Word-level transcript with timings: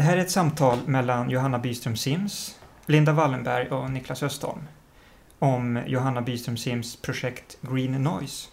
Det 0.00 0.04
här 0.04 0.16
är 0.16 0.20
ett 0.20 0.30
samtal 0.30 0.78
mellan 0.86 1.30
Johanna 1.30 1.58
Byström 1.58 1.96
Sims, 1.96 2.58
Linda 2.86 3.12
Wallenberg 3.12 3.68
och 3.68 3.90
Niklas 3.90 4.22
Östholm 4.22 4.60
om 5.38 5.82
Johanna 5.86 6.22
Byström 6.22 6.56
Sims 6.56 6.96
projekt 6.96 7.58
Green 7.60 8.02
Noise 8.02 8.48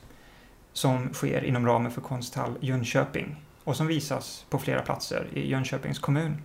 som 0.73 1.13
sker 1.13 1.43
inom 1.43 1.65
ramen 1.65 1.91
för 1.91 2.01
Konsthall 2.01 2.57
Jönköping 2.59 3.35
och 3.63 3.75
som 3.75 3.87
visas 3.87 4.45
på 4.49 4.59
flera 4.59 4.81
platser 4.81 5.27
i 5.33 5.49
Jönköpings 5.49 5.99
kommun. 5.99 6.41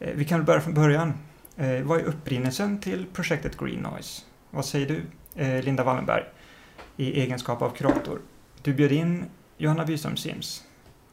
Eh, 0.00 0.14
vi 0.14 0.24
kan 0.24 0.38
väl 0.38 0.46
börja 0.46 0.60
från 0.60 0.74
början. 0.74 1.12
Eh, 1.56 1.82
vad 1.82 2.00
är 2.00 2.04
upprinnelsen 2.04 2.80
till 2.80 3.06
projektet 3.12 3.58
Green 3.58 3.80
Noise? 3.80 4.22
Vad 4.50 4.64
säger 4.64 4.86
du, 4.86 5.02
eh, 5.42 5.62
Linda 5.62 5.84
Wallenberg, 5.84 6.24
i 6.96 7.20
egenskap 7.20 7.62
av 7.62 7.70
kurator? 7.70 8.20
Du 8.62 8.74
bjöd 8.74 8.92
in 8.92 9.24
Johanna 9.56 9.84
Byström 9.84 10.16
Sims. 10.16 10.64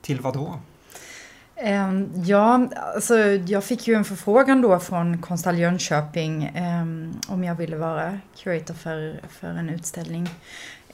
Till 0.02 0.22
vad 0.22 0.34
då? 0.34 0.60
Ehm, 1.60 2.12
ja, 2.26 2.70
alltså 2.96 3.18
jag 3.28 3.64
fick 3.64 3.88
ju 3.88 3.94
en 3.94 4.06
förfrågan 4.06 4.62
då 4.62 4.80
från 4.80 5.18
Konsthall 5.18 5.58
Jönköping 5.58 6.52
um, 6.82 7.22
om 7.28 7.44
jag 7.44 7.56
ville 7.56 7.76
vara 7.76 8.20
curator 8.38 8.74
för, 8.74 9.22
för 9.30 9.48
en 9.48 9.70
utställning. 9.70 10.30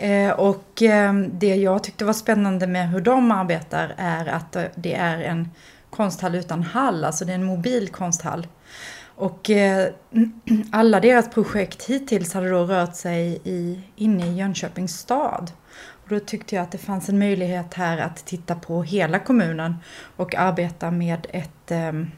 Uh, 0.04 0.32
och 0.32 0.82
um, 0.82 1.40
det 1.40 1.56
jag 1.56 1.84
tyckte 1.84 2.06
var 2.06 2.14
spännande 2.14 2.68
med 2.68 2.90
hur 2.90 3.02
de 3.02 3.32
arbetar 3.32 3.96
är 3.98 4.26
att 4.26 4.58
det 4.76 4.96
är 4.96 5.22
en 5.22 5.50
konsthall 5.90 6.36
utan 6.36 6.64
hall, 6.64 7.04
alltså 7.04 7.26
det 7.26 7.32
är 7.32 7.36
en 7.36 7.44
mobil 7.44 7.90
konsthall. 7.90 8.48
Och 9.16 9.50
uh, 9.50 9.86
alla 10.72 11.00
deras 11.00 11.30
projekt 11.30 11.84
hittills 11.84 12.34
hade 12.34 12.50
då 12.50 12.66
rört 12.66 12.96
sig 12.96 13.42
i, 13.44 13.80
inne 13.96 14.28
i 14.28 14.34
Jönköpings 14.34 15.00
stad. 15.00 15.52
Och 16.04 16.10
då 16.10 16.20
tyckte 16.20 16.56
jag 16.56 16.64
att 16.64 16.72
det 16.72 16.78
fanns 16.78 17.10
en 17.10 17.20
möjlighet 17.20 17.74
här 17.74 17.98
att 17.98 18.26
titta 18.26 18.56
på 18.56 18.84
hela 18.84 19.20
kommunen 19.20 19.76
och 20.16 20.36
arbeta 20.36 20.92
med 20.92 21.28
ett, 21.30 21.72
ehm, 21.72 22.12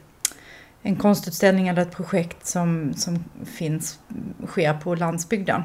en 0.82 0.96
konstutställning 0.96 1.68
eller 1.68 1.82
ett 1.82 1.96
projekt 1.96 2.46
som, 2.46 2.94
som 2.94 3.24
finns, 3.44 3.98
sker 4.46 4.74
på 4.74 4.94
landsbygden. 4.94 5.62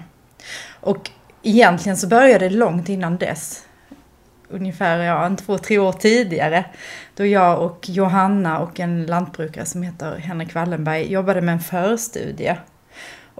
Och 0.70 1.10
egentligen 1.44 1.98
så 1.98 2.08
började 2.08 2.50
det 2.50 2.56
långt 2.56 2.90
innan 2.90 3.18
dess. 3.18 3.66
Ungefär 4.50 4.98
ja, 4.98 5.26
en 5.26 5.36
två, 5.36 5.58
tre 5.58 5.78
år 5.78 5.92
tidigare. 5.92 6.66
Då 7.16 7.26
jag 7.26 7.62
och 7.62 7.90
Johanna 7.90 8.60
och 8.60 8.80
en 8.80 9.06
lantbrukare 9.06 9.66
som 9.66 9.84
heter 9.84 10.18
Henrik 10.18 10.56
Wallenberg 10.56 11.12
jobbade 11.12 11.42
med 11.42 11.54
en 11.54 11.60
förstudie 11.60 12.58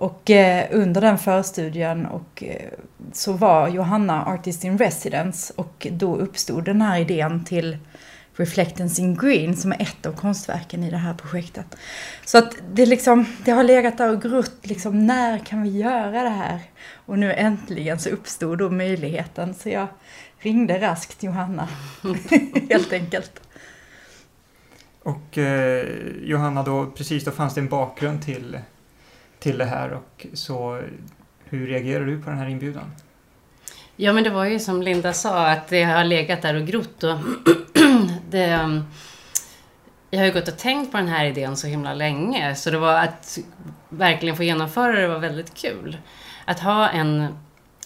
och 0.02 0.30
eh, 0.30 0.68
under 0.72 1.02
den 1.02 1.18
förstudien 1.18 2.06
och, 2.06 2.44
eh, 2.44 2.70
så 3.14 3.34
var 3.34 3.68
Johanna 3.68 4.26
Artist 4.26 4.64
in 4.64 4.78
Residence 4.78 5.54
och 5.56 5.88
då 5.92 6.16
uppstod 6.16 6.64
den 6.64 6.82
här 6.82 7.00
idén 7.00 7.46
till 7.46 7.78
Reflectance 8.36 9.02
in 9.02 9.16
Green 9.16 9.56
som 9.58 9.72
är 9.72 9.82
ett 9.82 10.06
av 10.06 10.14
konstverken 10.14 10.84
i 10.84 10.92
det 10.92 10.98
här 10.98 11.14
projektet. 11.14 11.66
Så 12.26 12.38
att 12.38 12.56
det, 12.74 12.86
liksom, 12.86 13.26
det 13.46 13.52
har 13.52 13.64
legat 13.64 13.98
där 13.98 14.14
och 14.14 14.22
grott, 14.22 14.58
liksom, 14.62 15.08
när 15.08 15.40
kan 15.40 15.64
vi 15.64 15.70
göra 15.70 16.24
det 16.24 16.30
här? 16.30 16.60
Och 16.94 17.20
nu 17.20 17.34
äntligen 17.34 18.00
så 18.00 18.10
uppstod 18.10 18.58
då 18.58 18.70
möjligheten 18.70 19.54
så 19.54 19.70
jag 19.70 19.88
ringde 20.40 20.82
raskt 20.82 21.24
Johanna, 21.24 21.68
helt 22.70 22.94
enkelt. 22.94 23.42
Och 25.04 25.38
eh, 25.38 25.88
Johanna, 26.22 26.64
då, 26.64 26.86
precis 26.86 27.26
då 27.26 27.32
fanns 27.32 27.54
det 27.54 27.62
en 27.62 27.70
bakgrund 27.70 28.26
till 28.26 28.58
till 29.42 29.58
det 29.58 29.66
här 29.66 29.92
och 29.92 30.26
så 30.34 30.82
hur 31.44 31.68
reagerar 31.68 32.06
du 32.06 32.22
på 32.22 32.30
den 32.30 32.40
här 32.40 32.50
inbjudan? 32.50 32.92
Ja 33.96 34.14
men 34.14 34.24
det 34.24 34.30
var 34.30 34.46
ju 34.46 34.60
som 34.60 34.82
Linda 34.82 35.14
sa 35.14 35.48
att 35.48 35.68
det 35.68 35.84
har 35.84 36.04
legat 36.04 36.42
där 36.42 36.56
och 36.56 36.68
grott 36.68 37.04
och 37.04 37.18
det, 38.30 38.56
um, 38.56 38.84
jag 40.10 40.20
har 40.20 40.26
ju 40.26 40.32
gått 40.32 40.48
och 40.48 40.58
tänkt 40.58 40.92
på 40.92 40.98
den 40.98 41.08
här 41.08 41.26
idén 41.26 41.58
så 41.58 41.68
himla 41.68 41.94
länge 41.94 42.56
så 42.56 42.72
det 42.72 42.78
var 42.78 42.94
att 42.94 43.40
verkligen 43.90 44.36
få 44.36 44.44
genomföra 44.44 45.02
det 45.02 45.08
var 45.08 45.20
väldigt 45.20 45.54
kul. 45.54 45.98
Att 46.46 46.60
ha 46.60 46.90
en 46.90 47.28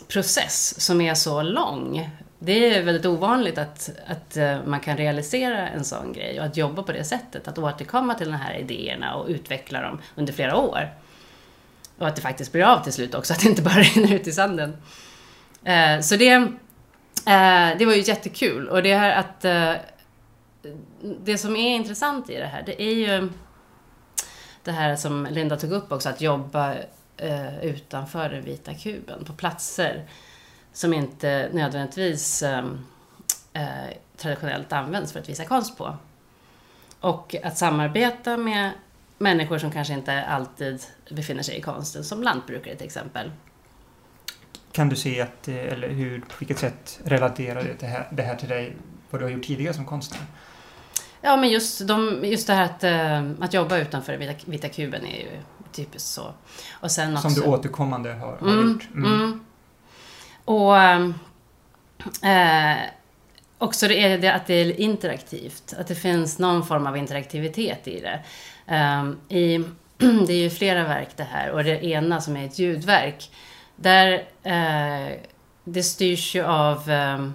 process 0.08 0.82
som 0.82 1.02
är 1.02 1.14
så 1.14 1.42
lång. 1.42 2.10
Det 2.40 2.76
är 2.76 2.84
väldigt 2.84 3.06
ovanligt 3.06 3.58
att, 3.58 3.90
att 4.08 4.38
eh, 4.38 4.58
man 4.66 4.80
kan 4.80 4.98
realisera 4.98 5.70
en 5.70 5.84
sån 5.84 6.14
grej 6.14 6.40
och 6.40 6.46
att 6.46 6.58
jobba 6.58 6.84
på 6.84 6.92
det 6.92 7.04
sättet. 7.04 7.48
Att 7.48 7.58
återkomma 7.58 8.14
till 8.14 8.32
de 8.32 8.38
här 8.38 8.54
idéerna 8.54 9.16
och 9.16 9.28
utveckla 9.28 9.82
dem 9.82 10.02
under 10.16 10.34
flera 10.34 10.58
år. 10.58 10.90
Och 11.98 12.08
att 12.08 12.16
det 12.16 12.22
faktiskt 12.22 12.52
blir 12.52 12.64
av 12.64 12.84
till 12.84 12.94
slut 12.94 13.16
också, 13.16 13.34
att 13.34 13.40
det 13.40 13.50
inte 13.50 13.62
bara 13.62 13.74
rinner 13.82 14.14
ut 14.14 14.28
i 14.28 14.32
sanden. 14.32 14.78
Eh, 15.64 16.00
så 16.02 16.16
det, 16.16 16.32
eh, 16.32 17.78
det 17.78 17.86
var 17.86 17.94
ju 17.94 18.02
jättekul. 18.02 18.70
Och 18.70 18.84
det 18.84 18.96
här 18.96 19.16
att... 19.16 19.46
Eh, 19.46 19.74
det 21.24 21.38
som 21.38 21.56
är 21.56 21.76
intressant 21.76 22.30
i 22.30 22.38
det 22.38 22.46
här, 22.46 22.64
det 22.66 22.82
är 22.82 22.94
ju 22.94 23.30
det 24.64 24.72
här 24.72 24.96
som 24.96 25.28
Linda 25.32 25.58
tog 25.58 25.72
upp 25.72 25.92
också, 25.92 26.10
att 26.10 26.22
jobba 26.22 26.74
eh, 27.18 27.66
utanför 27.66 28.30
den 28.30 28.44
vita 28.44 28.74
kuben, 28.74 29.26
på 29.26 29.34
platser 29.34 30.10
som 30.74 30.94
inte 30.94 31.50
nödvändigtvis 31.54 32.44
eh, 32.44 32.66
eh, 33.54 33.94
traditionellt 34.18 34.74
används 34.74 35.12
för 35.14 35.20
att 35.20 35.30
visa 35.30 35.46
konst 35.46 35.78
på. 35.78 35.98
Och 37.00 37.36
att 37.44 37.58
samarbeta 37.58 38.38
med 38.38 38.72
människor 39.18 39.58
som 39.58 39.72
kanske 39.72 39.94
inte 39.94 40.24
alltid 40.24 40.84
befinner 41.10 41.44
sig 41.44 41.58
i 41.58 41.62
konsten, 41.62 42.04
som 42.04 42.24
lantbrukare 42.24 42.76
till 42.76 42.86
exempel. 42.86 43.32
Kan 44.72 44.90
du 44.90 44.96
se 44.96 45.22
att, 45.22 45.48
eller 45.48 45.90
hur, 45.90 46.20
på 46.20 46.34
vilket 46.40 46.60
sätt 46.60 47.00
relaterar 47.04 47.76
det 47.80 47.86
här, 47.86 48.08
det 48.12 48.24
här 48.24 48.36
till 48.36 48.50
dig, 48.50 48.76
vad 49.10 49.22
du 49.22 49.26
har 49.26 49.32
gjort 49.32 49.46
tidigare 49.46 49.74
som 49.74 49.86
konstnär? 49.86 50.22
Ja, 51.22 51.38
men 51.38 51.50
just, 51.50 51.88
de, 51.88 52.20
just 52.24 52.48
det 52.48 52.54
här 52.54 52.66
att, 52.66 52.84
eh, 52.84 53.46
att 53.46 53.54
jobba 53.54 53.78
utanför 53.78 54.18
vita, 54.18 54.34
vita 54.46 54.70
kuben 54.70 55.06
är 55.06 55.18
ju 55.18 55.30
typiskt 55.72 56.10
så. 56.10 56.34
Och 56.72 56.92
sen 56.92 57.14
också, 57.14 57.30
som 57.30 57.42
du 57.42 57.50
återkommande 57.50 58.14
har, 58.14 58.38
har 58.38 58.48
mm, 58.48 58.72
gjort. 58.72 58.88
Mm. 58.96 59.14
Mm. 59.14 59.46
Och 60.46 60.78
äh, 62.28 62.78
också 63.58 63.88
det 63.88 64.04
är 64.04 64.18
det 64.18 64.34
att 64.34 64.48
det 64.48 64.54
är 64.54 64.80
interaktivt, 64.80 65.74
att 65.80 65.88
det 65.88 65.96
finns 65.96 66.40
någon 66.40 66.66
form 66.66 66.88
av 66.88 66.98
interaktivitet 66.98 67.88
i 67.88 68.00
det. 68.00 68.20
Um, 68.68 69.20
i, 69.30 69.58
det 70.28 70.34
är 70.34 70.44
ju 70.44 70.50
flera 70.50 70.84
verk 70.84 71.10
det 71.16 71.24
här 71.24 71.52
och 71.52 71.64
det 71.64 71.86
ena 71.86 72.22
som 72.22 72.38
är 72.38 72.46
ett 72.46 72.60
ljudverk. 72.60 73.32
Där 73.76 74.14
uh, 74.46 75.18
det 75.64 75.84
styrs 75.84 76.36
ju 76.36 76.44
av 76.44 76.90
um, 76.90 77.34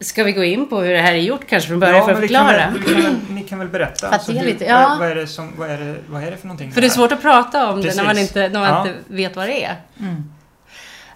Ska 0.00 0.24
vi 0.24 0.32
gå 0.32 0.44
in 0.44 0.68
på 0.68 0.80
hur 0.80 0.92
det 0.92 1.00
här 1.00 1.14
är 1.14 1.18
gjort 1.18 1.46
kanske 1.48 1.68
från 1.68 1.80
början 1.80 1.96
ja, 1.96 2.04
för 2.04 2.12
att 2.12 2.20
förklara? 2.20 2.62
Kan 2.62 2.94
väl, 2.94 3.16
ni 3.30 3.42
kan 3.42 3.58
väl 3.58 3.68
berätta? 3.68 4.08
Alltså, 4.08 4.32
hur, 4.32 4.46
lite, 4.46 4.64
ja. 4.64 4.86
vad, 4.88 4.98
vad, 4.98 5.10
är 5.10 5.14
det 5.14 5.26
som, 5.26 5.52
vad, 5.56 5.70
är 5.70 5.78
det, 5.78 5.96
vad 6.08 6.22
är 6.22 6.30
det 6.30 6.36
för 6.36 6.46
någonting? 6.46 6.72
För 6.72 6.80
det 6.80 6.86
är 6.86 6.90
svårt 6.90 7.12
att 7.12 7.22
prata 7.22 7.70
om 7.70 7.82
Precis. 7.82 7.96
det 7.96 8.02
när 8.02 8.08
man 8.08 8.18
inte, 8.18 8.48
när 8.48 8.60
man 8.60 8.68
ja. 8.68 8.80
inte 8.80 8.98
vet 9.06 9.36
vad 9.36 9.48
det 9.48 9.64
är. 9.64 9.76
Mm. 10.00 10.24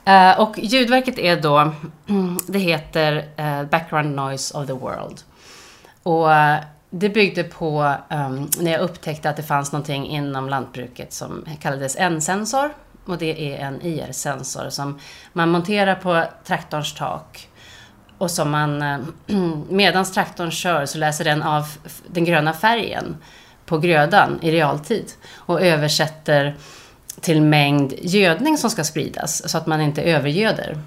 Uh, 0.09 0.41
och 0.41 0.59
ljudverket 0.59 1.19
är 1.19 1.41
då, 1.41 1.73
det 2.49 2.59
heter 2.59 3.17
uh, 3.39 3.65
Background 3.65 4.17
Noise 4.17 4.59
of 4.59 4.67
the 4.67 4.73
World. 4.73 5.21
Och 6.03 6.29
det 6.91 7.09
byggde 7.09 7.45
på 7.45 7.95
um, 8.11 8.51
när 8.59 8.71
jag 8.71 8.81
upptäckte 8.81 9.31
att 9.31 9.37
det 9.37 9.43
fanns 9.43 9.73
någonting 9.73 10.07
inom 10.07 10.49
lantbruket 10.49 11.13
som 11.13 11.45
kallades 11.61 11.97
N-sensor. 11.99 12.71
Och 13.05 13.19
det 13.19 13.55
är 13.55 13.59
en 13.59 13.83
IR-sensor 13.83 14.71
som 14.71 14.99
man 15.33 15.51
monterar 15.51 15.95
på 15.95 16.25
traktorns 16.45 16.95
tak. 16.95 17.49
Och 18.19 18.31
som 18.31 18.51
man, 18.51 18.83
uh, 18.83 19.01
medans 19.69 20.13
traktorn 20.13 20.51
kör 20.51 20.87
så 20.87 20.99
läser 20.99 21.25
den 21.25 21.43
av 21.43 21.67
den 22.07 22.25
gröna 22.25 22.53
färgen 22.53 23.17
på 23.67 23.79
grödan 23.79 24.39
i 24.43 24.51
realtid. 24.51 25.13
Och 25.35 25.63
översätter 25.63 26.57
till 27.21 27.43
mängd 27.43 27.95
gödning 28.03 28.59
som 28.59 28.71
ska 28.71 28.85
spridas 28.85 29.51
så 29.51 29.59
att 29.59 29.67
man 29.67 29.81
inte 29.81 30.03
övergöder. 30.03 30.79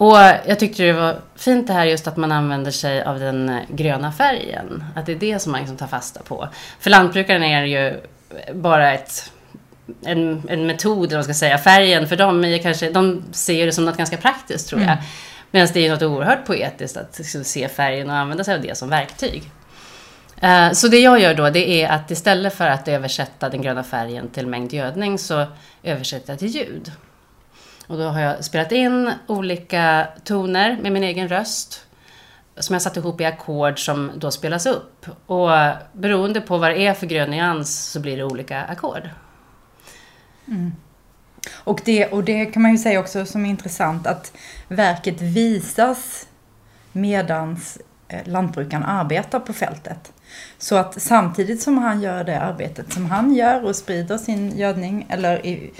Och 0.00 0.16
jag 0.46 0.58
tyckte 0.58 0.82
det 0.82 0.92
var 0.92 1.16
fint 1.36 1.66
det 1.66 1.72
här 1.72 1.86
just 1.86 2.06
att 2.06 2.16
man 2.16 2.32
använder 2.32 2.70
sig 2.70 3.02
av 3.02 3.18
den 3.18 3.60
gröna 3.68 4.12
färgen. 4.12 4.84
Att 4.96 5.06
det 5.06 5.12
är 5.12 5.16
det 5.16 5.38
som 5.38 5.52
man 5.52 5.60
liksom 5.60 5.76
tar 5.76 5.86
fasta 5.86 6.22
på. 6.22 6.48
För 6.78 6.90
lantbrukaren 6.90 7.42
är 7.42 7.60
det 7.60 7.68
ju 7.68 8.00
bara 8.54 8.92
ett, 8.92 9.32
en, 10.04 10.42
en 10.48 10.66
metod, 10.66 11.06
eller 11.06 11.16
man 11.16 11.24
ska 11.24 11.34
säga. 11.34 11.58
Färgen 11.58 12.08
för 12.08 12.16
dem 12.16 12.44
är 12.44 12.58
kanske, 12.58 12.90
de 12.90 13.22
ser 13.32 13.66
det 13.66 13.72
som 13.72 13.84
något 13.84 13.96
ganska 13.96 14.16
praktiskt 14.16 14.68
tror 14.68 14.80
jag. 14.80 14.90
Mm. 14.90 15.04
Medan 15.50 15.68
det 15.72 15.86
är 15.86 15.90
något 15.90 16.02
oerhört 16.02 16.46
poetiskt 16.46 16.96
att 16.96 17.18
liksom 17.18 17.44
se 17.44 17.68
färgen 17.68 18.10
och 18.10 18.16
använda 18.16 18.44
sig 18.44 18.54
av 18.54 18.62
det 18.62 18.78
som 18.78 18.88
verktyg. 18.88 19.50
Eh, 20.40 20.72
så 20.72 20.88
det 20.88 20.98
jag 21.00 21.20
gör 21.20 21.34
då, 21.34 21.50
det 21.50 21.82
är 21.82 21.88
att 21.88 22.10
istället 22.10 22.54
för 22.54 22.66
att 22.66 22.88
översätta 22.88 23.48
den 23.48 23.62
gröna 23.62 23.82
färgen 23.82 24.28
till 24.28 24.46
mängd 24.46 24.72
gödning 24.72 25.18
så 25.18 25.46
översätter 25.82 26.32
jag 26.32 26.38
till 26.38 26.48
ljud. 26.48 26.92
Och 27.90 27.98
då 27.98 28.04
har 28.04 28.20
jag 28.20 28.44
spelat 28.44 28.72
in 28.72 29.12
olika 29.26 30.08
toner 30.24 30.78
med 30.82 30.92
min 30.92 31.02
egen 31.02 31.28
röst 31.28 31.86
som 32.56 32.72
jag 32.72 32.82
satt 32.82 32.96
ihop 32.96 33.20
i 33.20 33.24
ackord 33.24 33.84
som 33.84 34.10
då 34.16 34.30
spelas 34.30 34.66
upp. 34.66 35.06
Och 35.26 35.48
beroende 35.92 36.40
på 36.40 36.58
vad 36.58 36.70
det 36.70 36.86
är 36.86 36.94
för 36.94 37.06
grön 37.06 37.30
nyans 37.30 37.90
så 37.90 38.00
blir 38.00 38.16
det 38.16 38.24
olika 38.24 38.62
ackord. 38.62 39.08
Mm. 40.48 40.72
Och, 41.50 41.80
det, 41.84 42.06
och 42.06 42.24
det 42.24 42.46
kan 42.46 42.62
man 42.62 42.70
ju 42.70 42.78
säga 42.78 43.00
också 43.00 43.26
som 43.26 43.44
är 43.44 43.50
intressant 43.50 44.06
att 44.06 44.32
verket 44.68 45.20
visas 45.20 46.28
medans 46.92 47.78
eh, 48.08 48.20
lantbrukaren 48.24 48.84
arbetar 48.84 49.40
på 49.40 49.52
fältet. 49.52 50.12
Så 50.58 50.76
att 50.76 51.02
samtidigt 51.02 51.62
som 51.62 51.78
han 51.78 52.02
gör 52.02 52.24
det 52.24 52.40
arbetet 52.40 52.92
som 52.92 53.06
han 53.06 53.34
gör 53.34 53.64
och 53.64 53.76
sprider 53.76 54.18
sin 54.18 54.58
gödning 54.58 55.06
eller, 55.08 55.46
i, 55.46 55.72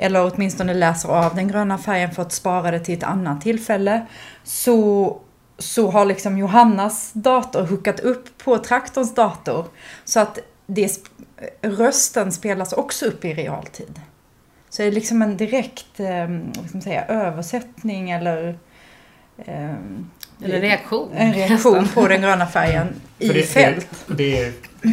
eller 0.00 0.32
åtminstone 0.34 0.74
läser 0.74 1.08
av 1.08 1.34
den 1.34 1.48
gröna 1.48 1.78
färgen 1.78 2.10
för 2.10 2.22
att 2.22 2.32
spara 2.32 2.70
det 2.70 2.80
till 2.80 2.98
ett 2.98 3.04
annat 3.04 3.40
tillfälle 3.40 4.06
så 4.44 5.20
så 5.58 5.90
har 5.90 6.04
liksom 6.04 6.38
Johannas 6.38 7.10
dator 7.12 7.66
hookat 7.66 8.00
upp 8.00 8.38
på 8.38 8.58
traktorns 8.58 9.14
dator. 9.14 9.66
Så 10.04 10.20
att 10.20 10.38
det, 10.66 11.08
rösten 11.62 12.32
spelas 12.32 12.72
också 12.72 13.06
upp 13.06 13.24
i 13.24 13.34
realtid. 13.34 14.00
Så 14.70 14.82
det 14.82 14.88
är 14.88 14.92
liksom 14.92 15.22
en 15.22 15.36
direkt 15.36 16.00
eh, 16.00 16.28
vad 16.72 16.82
säga, 16.82 17.04
översättning 17.04 18.10
eller 18.10 18.58
eh, 19.38 19.74
eller 20.44 20.60
reaktion. 20.60 21.12
En 21.12 21.32
reaktion 21.32 21.88
på 21.94 22.08
den 22.08 22.22
gröna 22.22 22.46
färgen 22.46 22.88
i 23.18 23.28
det, 23.28 23.42
fält. 23.42 24.04
Det, 24.06 24.14
det 24.14 24.42
är 24.42 24.52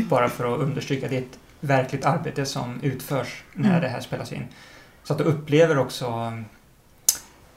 bara 0.10 0.30
för 0.30 0.54
att 0.54 0.60
understryka, 0.60 1.08
det 1.08 1.18
är 1.18 1.22
ett 1.22 1.40
verkligt 1.60 2.06
arbete 2.06 2.46
som 2.46 2.80
utförs 2.82 3.44
när 3.54 3.70
mm. 3.70 3.82
det 3.82 3.88
här 3.88 4.00
spelas 4.00 4.34
in. 4.34 4.48
Så 5.08 5.14
att 5.14 5.20
du 5.20 5.26
upplever 5.26 5.78
också 5.78 6.34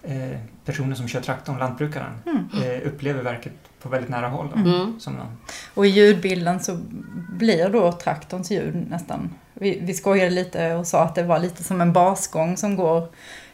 eh, 0.03 0.39
personen 0.65 0.97
som 0.97 1.09
kör 1.09 1.21
traktorn, 1.21 1.59
lantbrukaren, 1.59 2.13
mm. 2.27 2.63
eh, 2.63 2.87
upplever 2.87 3.23
verket 3.23 3.53
på 3.83 3.89
väldigt 3.89 4.11
nära 4.11 4.29
håll. 4.29 4.49
Då, 4.55 4.61
mm. 4.61 5.01
som 5.01 5.13
någon. 5.13 5.39
Och 5.75 5.87
i 5.87 5.89
ljudbilden 5.89 6.61
så 6.61 6.79
blir 7.33 7.69
då 7.69 7.93
traktorns 7.93 8.51
ljud 8.51 8.87
nästan 8.91 9.31
vi, 9.55 9.79
vi 9.83 9.95
skojade 9.95 10.31
lite 10.31 10.75
och 10.75 10.87
sa 10.87 11.03
att 11.03 11.15
det 11.15 11.23
var 11.23 11.39
lite 11.39 11.65
som 11.65 11.81
en 11.81 11.93
basgång 11.93 12.57
som 12.57 12.77
går 12.77 13.09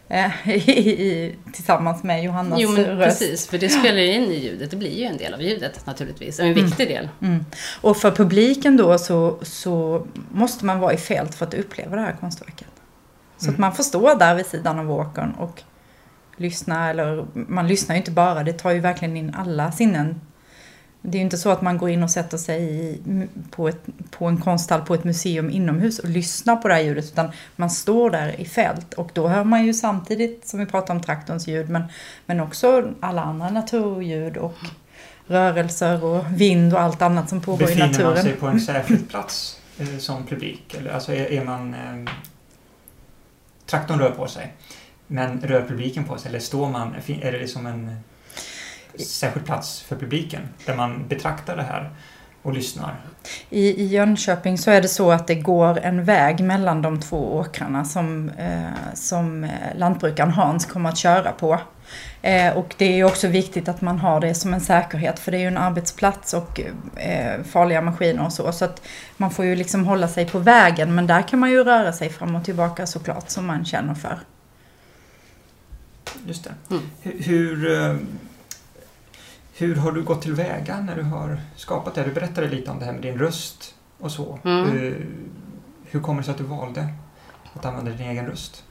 eh, 0.09 0.49
i, 0.69 1.35
tillsammans 1.53 2.03
med 2.03 2.25
Johannas 2.25 2.61
jo, 2.61 2.71
men 2.71 2.85
röst. 2.85 3.19
Precis, 3.19 3.47
för 3.47 3.59
det 3.59 3.69
spelar 3.69 3.99
ju 3.99 4.13
in 4.13 4.31
i 4.31 4.45
ljudet. 4.45 4.71
Det 4.71 4.77
blir 4.77 4.99
ju 4.99 5.05
en 5.05 5.17
del 5.17 5.35
av 5.35 5.43
ljudet 5.43 5.87
naturligtvis. 5.87 6.41
En 6.41 6.55
viktig 6.55 6.91
mm. 6.91 6.95
del. 6.95 7.09
Mm. 7.23 7.45
Och 7.81 7.97
för 7.97 8.11
publiken 8.11 8.77
då 8.77 8.99
så, 8.99 9.39
så 9.43 10.07
måste 10.33 10.65
man 10.65 10.81
vara 10.81 10.93
i 10.93 10.97
fält 10.97 11.35
för 11.35 11.47
att 11.47 11.55
uppleva 11.55 11.97
det 11.97 12.03
här 12.03 12.17
konstverket. 12.21 12.76
Så 13.37 13.45
mm. 13.45 13.55
att 13.55 13.59
man 13.59 13.75
får 13.75 13.83
stå 13.83 14.15
där 14.15 14.35
vid 14.35 14.47
sidan 14.47 14.79
av 14.79 14.91
åkern 14.91 15.33
och 15.33 15.63
lyssna. 16.37 16.91
Eller 16.91 17.27
man 17.33 17.69
lyssnar 17.69 17.95
ju 17.95 17.99
inte 17.99 18.11
bara, 18.11 18.43
det 18.43 18.53
tar 18.53 18.71
ju 18.71 18.81
verkligen 18.81 19.17
in 19.17 19.35
alla 19.35 19.73
sinnen 19.73 20.21
det 21.07 21.19
är 21.19 21.21
ju 21.21 21.25
inte 21.25 21.39
så 21.39 21.51
att 21.51 21.63
man 21.63 21.79
går 21.79 21.91
in 21.91 22.03
och 22.03 22.11
sätter 22.11 22.39
sig 22.39 22.63
i, 22.63 23.01
på, 23.51 23.69
ett, 23.69 23.87
på 24.11 24.27
en 24.27 24.41
konsthall 24.41 24.81
på 24.81 24.95
ett 24.95 25.05
museum 25.05 25.51
inomhus 25.51 25.99
och 25.99 26.09
lyssnar 26.09 26.57
på 26.57 26.69
det 26.69 26.75
här 26.75 26.81
ljudet 26.81 27.05
utan 27.05 27.31
man 27.57 27.71
står 27.71 28.11
där 28.11 28.41
i 28.41 28.45
fält 28.45 28.95
och 28.95 29.11
då 29.13 29.29
hör 29.29 29.45
man 29.45 29.67
ju 29.67 29.75
samtidigt 29.75 30.49
som 30.49 30.61
vi 30.61 30.67
pratar 30.67 30.95
om 30.95 31.03
traktorns 31.03 31.47
ljud 31.49 31.71
men, 31.71 31.83
men 32.27 32.41
också 32.41 32.93
alla 33.01 33.23
andra 33.23 33.51
naturljud 33.51 34.37
och 34.37 34.57
rörelser 35.27 36.05
och 36.05 36.25
vind 36.33 36.75
och 36.75 36.81
allt 36.81 37.03
annat 37.03 37.29
som 37.29 37.41
pågår 37.41 37.59
Befinner 37.59 37.87
i 37.87 37.89
naturen. 37.89 38.15
Befinner 38.15 38.41
man 38.41 38.61
sig 38.61 38.67
på 38.69 38.75
en 38.75 38.81
särskild 38.85 39.09
plats 39.09 39.61
eh, 39.79 39.99
som 39.99 40.27
publik? 40.27 40.75
Eller, 40.79 40.91
alltså 40.91 41.13
är, 41.13 41.33
är 41.33 41.45
man... 41.45 41.77
Traktorn 43.67 43.99
rör 43.99 44.11
på 44.11 44.27
sig 44.27 44.53
men 45.07 45.41
rör 45.41 45.67
publiken 45.69 46.05
på 46.05 46.19
sig 46.19 46.29
eller 46.29 46.39
står 46.39 46.71
man? 46.71 46.95
Är 47.07 47.33
det 47.33 47.39
liksom 47.39 47.67
en 47.67 47.97
särskild 48.99 49.47
plats 49.47 49.81
för 49.81 49.97
publiken 49.97 50.43
där 50.67 50.77
man 50.77 51.09
betraktar 51.09 51.57
det 51.57 51.63
här 51.63 51.91
och 52.47 52.53
lyssnar. 52.53 52.95
I, 53.51 53.83
I 53.83 53.87
Jönköping 53.87 54.59
så 54.59 54.71
är 54.71 54.83
det 54.83 54.89
så 54.89 55.13
att 55.13 55.27
det 55.27 55.35
går 55.35 55.79
en 55.79 56.05
väg 56.05 56.41
mellan 56.41 56.83
de 56.83 57.01
två 57.01 57.37
åkrarna 57.37 57.85
som, 57.85 58.29
eh, 58.29 58.95
som 58.95 59.45
eh, 59.45 59.51
lantbrukaren 59.77 60.31
Hans 60.31 60.67
kommer 60.67 60.89
att 60.89 60.99
köra 60.99 61.33
på. 61.33 61.61
Eh, 62.23 62.57
och 62.57 62.75
det 62.79 63.01
är 63.01 63.05
också 63.05 63.29
viktigt 63.29 63.69
att 63.69 63.81
man 63.81 63.99
har 63.99 64.21
det 64.21 64.35
som 64.35 64.55
en 64.55 64.61
säkerhet 64.61 65.19
för 65.19 65.33
det 65.33 65.39
är 65.39 65.41
ju 65.41 65.47
en 65.47 65.57
arbetsplats 65.57 66.35
och 66.35 66.61
eh, 66.97 67.43
farliga 67.43 67.81
maskiner 67.81 68.25
och 68.25 68.33
så. 68.33 68.53
Så 68.53 68.65
att 68.65 68.83
man 69.17 69.31
får 69.31 69.45
ju 69.45 69.57
liksom 69.57 69.85
hålla 69.85 70.09
sig 70.09 70.27
på 70.27 70.39
vägen 70.39 70.95
men 70.95 71.07
där 71.07 71.29
kan 71.29 71.39
man 71.39 71.51
ju 71.51 71.65
röra 71.65 71.93
sig 71.93 72.09
fram 72.09 72.35
och 72.35 72.45
tillbaka 72.45 72.87
såklart 72.87 73.31
som 73.31 73.47
man 73.47 73.65
känner 73.65 73.95
för. 73.95 74.19
Just 76.27 76.45
det. 76.45 76.55
Mm. 76.71 76.83
Hur, 77.03 77.23
hur 77.23 77.83
eh, 77.83 77.97
hur 79.59 79.77
har 79.77 79.93
du 79.93 80.03
gått 80.03 80.23
tillväga 80.23 80.81
när 80.81 80.97
du 80.97 81.03
har 81.03 81.41
skapat 81.57 81.95
det? 81.95 82.03
Du 82.05 82.13
berättade 82.13 82.49
lite 82.49 82.71
om 82.71 82.79
det 82.79 82.85
här 82.85 82.93
med 82.93 83.03
din 83.03 83.19
röst 83.19 83.75
och 83.99 84.13
så. 84.13 84.39
Mm. 84.45 84.71
Hur, 84.71 85.07
hur 85.85 86.01
kommer 86.01 86.21
det 86.21 86.25
sig 86.25 86.33
att 86.33 86.39
du 86.39 86.45
valde 86.45 86.89
att 87.55 87.65
använda 87.65 87.91
din 87.91 88.11
egen 88.11 88.27
röst? 88.27 88.65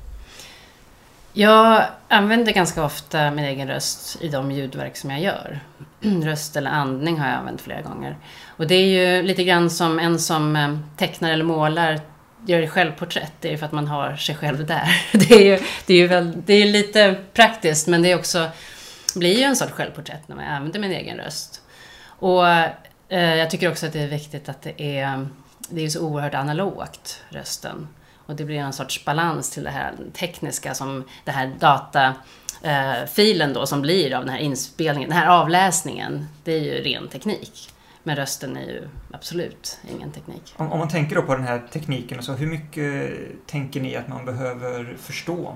Jag 1.37 1.85
använder 2.07 2.51
ganska 2.51 2.83
ofta 2.83 3.31
min 3.31 3.45
egen 3.45 3.67
röst 3.67 4.21
i 4.21 4.27
de 4.27 4.51
ljudverk 4.51 4.97
som 4.97 5.11
jag 5.11 5.21
gör. 5.21 5.59
Röst 6.23 6.55
eller 6.55 6.71
andning 6.71 7.19
har 7.19 7.27
jag 7.27 7.35
använt 7.35 7.61
flera 7.61 7.81
gånger. 7.81 8.17
Och 8.47 8.67
det 8.67 8.75
är 8.75 8.85
ju 8.85 9.23
lite 9.23 9.43
grann 9.43 9.69
som 9.69 9.99
en 9.99 10.19
som 10.19 10.55
eh, 10.55 10.77
tecknar 10.97 11.31
eller 11.31 11.43
målar 11.43 11.99
gör 12.45 12.67
självporträtt. 12.67 13.33
Det 13.41 13.53
är 13.53 13.57
för 13.57 13.65
att 13.65 13.71
man 13.71 13.87
har 13.87 14.15
sig 14.15 14.35
själv 14.35 14.65
där. 14.65 15.01
Det 15.11 15.31
är 15.31 15.45
ju, 15.45 15.59
det 15.85 15.93
är 15.93 15.97
ju 15.97 16.07
väl, 16.07 16.33
det 16.45 16.53
är 16.53 16.65
lite 16.65 17.15
praktiskt 17.33 17.87
men 17.87 18.01
det 18.01 18.11
är 18.11 18.15
också 18.15 18.49
blir 19.15 19.37
ju 19.37 19.43
en 19.43 19.55
sorts 19.55 19.71
självporträtt 19.71 20.27
när 20.27 20.35
man 20.35 20.45
använder 20.45 20.79
min 20.79 20.91
egen 20.91 21.17
röst. 21.17 21.61
Och 22.05 22.47
eh, 22.47 23.35
jag 23.35 23.49
tycker 23.49 23.71
också 23.71 23.85
att 23.85 23.93
det 23.93 24.01
är 24.01 24.07
viktigt 24.07 24.49
att 24.49 24.61
det 24.61 24.97
är, 24.97 25.27
det 25.69 25.85
är 25.85 25.89
så 25.89 26.01
oerhört 26.01 26.33
analogt, 26.33 27.21
rösten. 27.29 27.87
Och 28.25 28.35
det 28.35 28.45
blir 28.45 28.57
en 28.57 28.73
sorts 28.73 29.05
balans 29.05 29.49
till 29.49 29.63
det 29.63 29.69
här 29.69 29.93
tekniska 30.13 30.73
som 30.73 31.03
det 31.23 31.31
här 31.31 31.55
datafilen 31.59 33.53
då 33.53 33.65
som 33.65 33.81
blir 33.81 34.13
av 34.13 34.25
den 34.25 34.33
här 34.33 34.39
inspelningen, 34.39 35.09
den 35.09 35.19
här 35.19 35.27
avläsningen, 35.27 36.27
det 36.43 36.51
är 36.51 36.59
ju 36.59 36.71
ren 36.71 37.07
teknik. 37.07 37.69
Men 38.03 38.15
rösten 38.15 38.57
är 38.57 38.61
ju 38.61 38.87
absolut 39.11 39.79
ingen 39.95 40.11
teknik. 40.11 40.53
Om, 40.57 40.71
om 40.71 40.79
man 40.79 40.89
tänker 40.89 41.15
då 41.15 41.21
på 41.21 41.35
den 41.35 41.47
här 41.47 41.63
tekniken, 41.73 42.23
så 42.23 42.33
hur 42.33 42.47
mycket 42.47 43.11
tänker 43.47 43.81
ni 43.81 43.95
att 43.95 44.07
man 44.07 44.25
behöver 44.25 44.97
förstå 45.01 45.55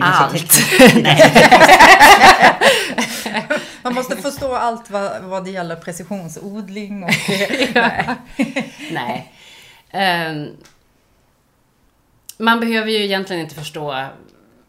allt. 0.00 0.34
Man 3.84 3.94
måste 3.94 4.16
förstå 4.16 4.54
allt 4.54 4.90
vad, 4.90 5.22
vad 5.22 5.44
det 5.44 5.50
gäller 5.50 5.76
precisionsodling 5.76 7.04
och... 7.04 7.10
nej. 8.92 9.32
nej. 9.92 10.30
Um, 10.30 10.56
man 12.38 12.60
behöver 12.60 12.90
ju 12.90 13.04
egentligen 13.04 13.42
inte 13.42 13.54
förstå 13.54 14.06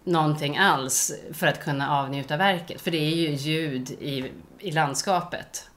någonting 0.04 0.58
alls 0.58 1.12
för 1.34 1.48
att 1.48 1.64
kunna 1.64 2.00
avnjuta 2.00 2.38
verket. 2.38 2.82
För 2.82 2.92
det 2.92 2.98
är 2.98 3.16
ju 3.16 3.30
ljud 3.30 3.92
i, 3.92 4.32
i 4.60 4.72
landskapet. 4.72 5.70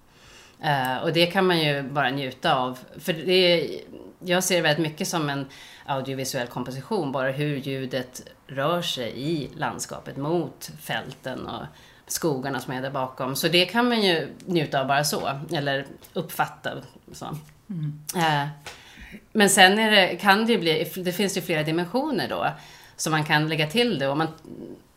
Uh, 0.65 0.97
och 1.03 1.13
det 1.13 1.27
kan 1.27 1.47
man 1.47 1.61
ju 1.61 1.83
bara 1.83 2.11
njuta 2.11 2.55
av. 2.55 2.79
För 2.99 3.13
det 3.13 3.33
är, 3.33 3.81
jag 4.19 4.45
ser 4.45 4.57
det 4.57 4.63
väldigt 4.63 4.83
mycket 4.83 5.09
som 5.09 5.31
en 5.31 5.47
audiovisuell 5.87 6.47
komposition, 6.47 7.13
bara 7.13 7.31
hur 7.31 7.57
ljudet 7.57 8.23
rör 8.47 8.83
sig 8.83 9.13
i 9.17 9.51
landskapet 9.57 10.17
mot 10.17 10.71
fälten 10.81 11.47
och 11.47 11.65
skogarna 12.07 12.61
som 12.61 12.73
är 12.73 12.83
där 12.83 12.91
bakom. 12.91 13.37
Så 13.37 13.49
det 13.49 13.65
kan 13.65 13.89
man 13.89 14.03
ju 14.03 14.29
njuta 14.47 14.81
av 14.81 14.87
bara 14.87 15.05
så, 15.05 15.41
eller 15.53 15.87
uppfatta 16.13 16.71
så. 17.13 17.37
Mm. 17.71 18.01
Eh, 18.17 18.49
men 19.33 19.51
sen 19.51 19.77
det, 19.77 20.17
kan 20.21 20.47
det 20.47 20.53
ju 20.53 20.59
bli, 20.59 20.93
det 20.97 21.13
finns 21.13 21.37
ju 21.37 21.41
flera 21.41 21.63
dimensioner 21.63 22.29
då 22.29 22.47
som 22.97 23.11
man 23.11 23.25
kan 23.25 23.49
lägga 23.49 23.67
till 23.67 23.99
det. 23.99 24.09
Om 24.09 24.19
man, 24.19 24.29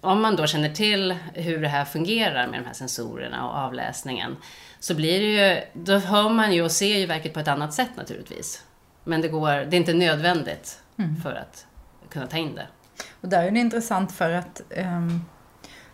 om 0.02 0.22
man 0.22 0.36
då 0.36 0.48
känner 0.48 0.70
till 0.70 1.16
hur 1.34 1.62
det 1.62 1.68
här 1.68 1.86
fungerar 1.86 2.48
med 2.48 2.60
de 2.60 2.66
här 2.66 2.74
sensorerna 2.74 3.50
och 3.50 3.56
avläsningen 3.56 4.38
så 4.80 4.96
blir 4.96 5.20
det 5.20 5.26
ju, 5.26 5.62
då 5.74 5.98
hör 5.98 6.30
man 6.30 6.54
ju 6.54 6.62
och 6.62 6.72
ser 6.72 6.98
ju 6.98 7.06
verket 7.06 7.34
på 7.34 7.40
ett 7.40 7.48
annat 7.48 7.74
sätt 7.74 7.90
naturligtvis. 7.96 8.64
Men 9.04 9.22
det, 9.22 9.28
går, 9.28 9.50
det 9.50 9.76
är 9.76 9.80
inte 9.80 9.94
nödvändigt 9.94 10.80
mm. 10.98 11.22
för 11.22 11.34
att 11.34 11.66
kunna 12.10 12.28
ta 12.28 12.38
in 12.38 12.56
det. 12.56 12.68
Och 13.22 13.30
där 13.30 13.44
är 13.44 13.52
det 13.52 13.60
intressant 13.60 14.12
för 14.12 14.30
att 14.32 14.62
um, 14.78 15.26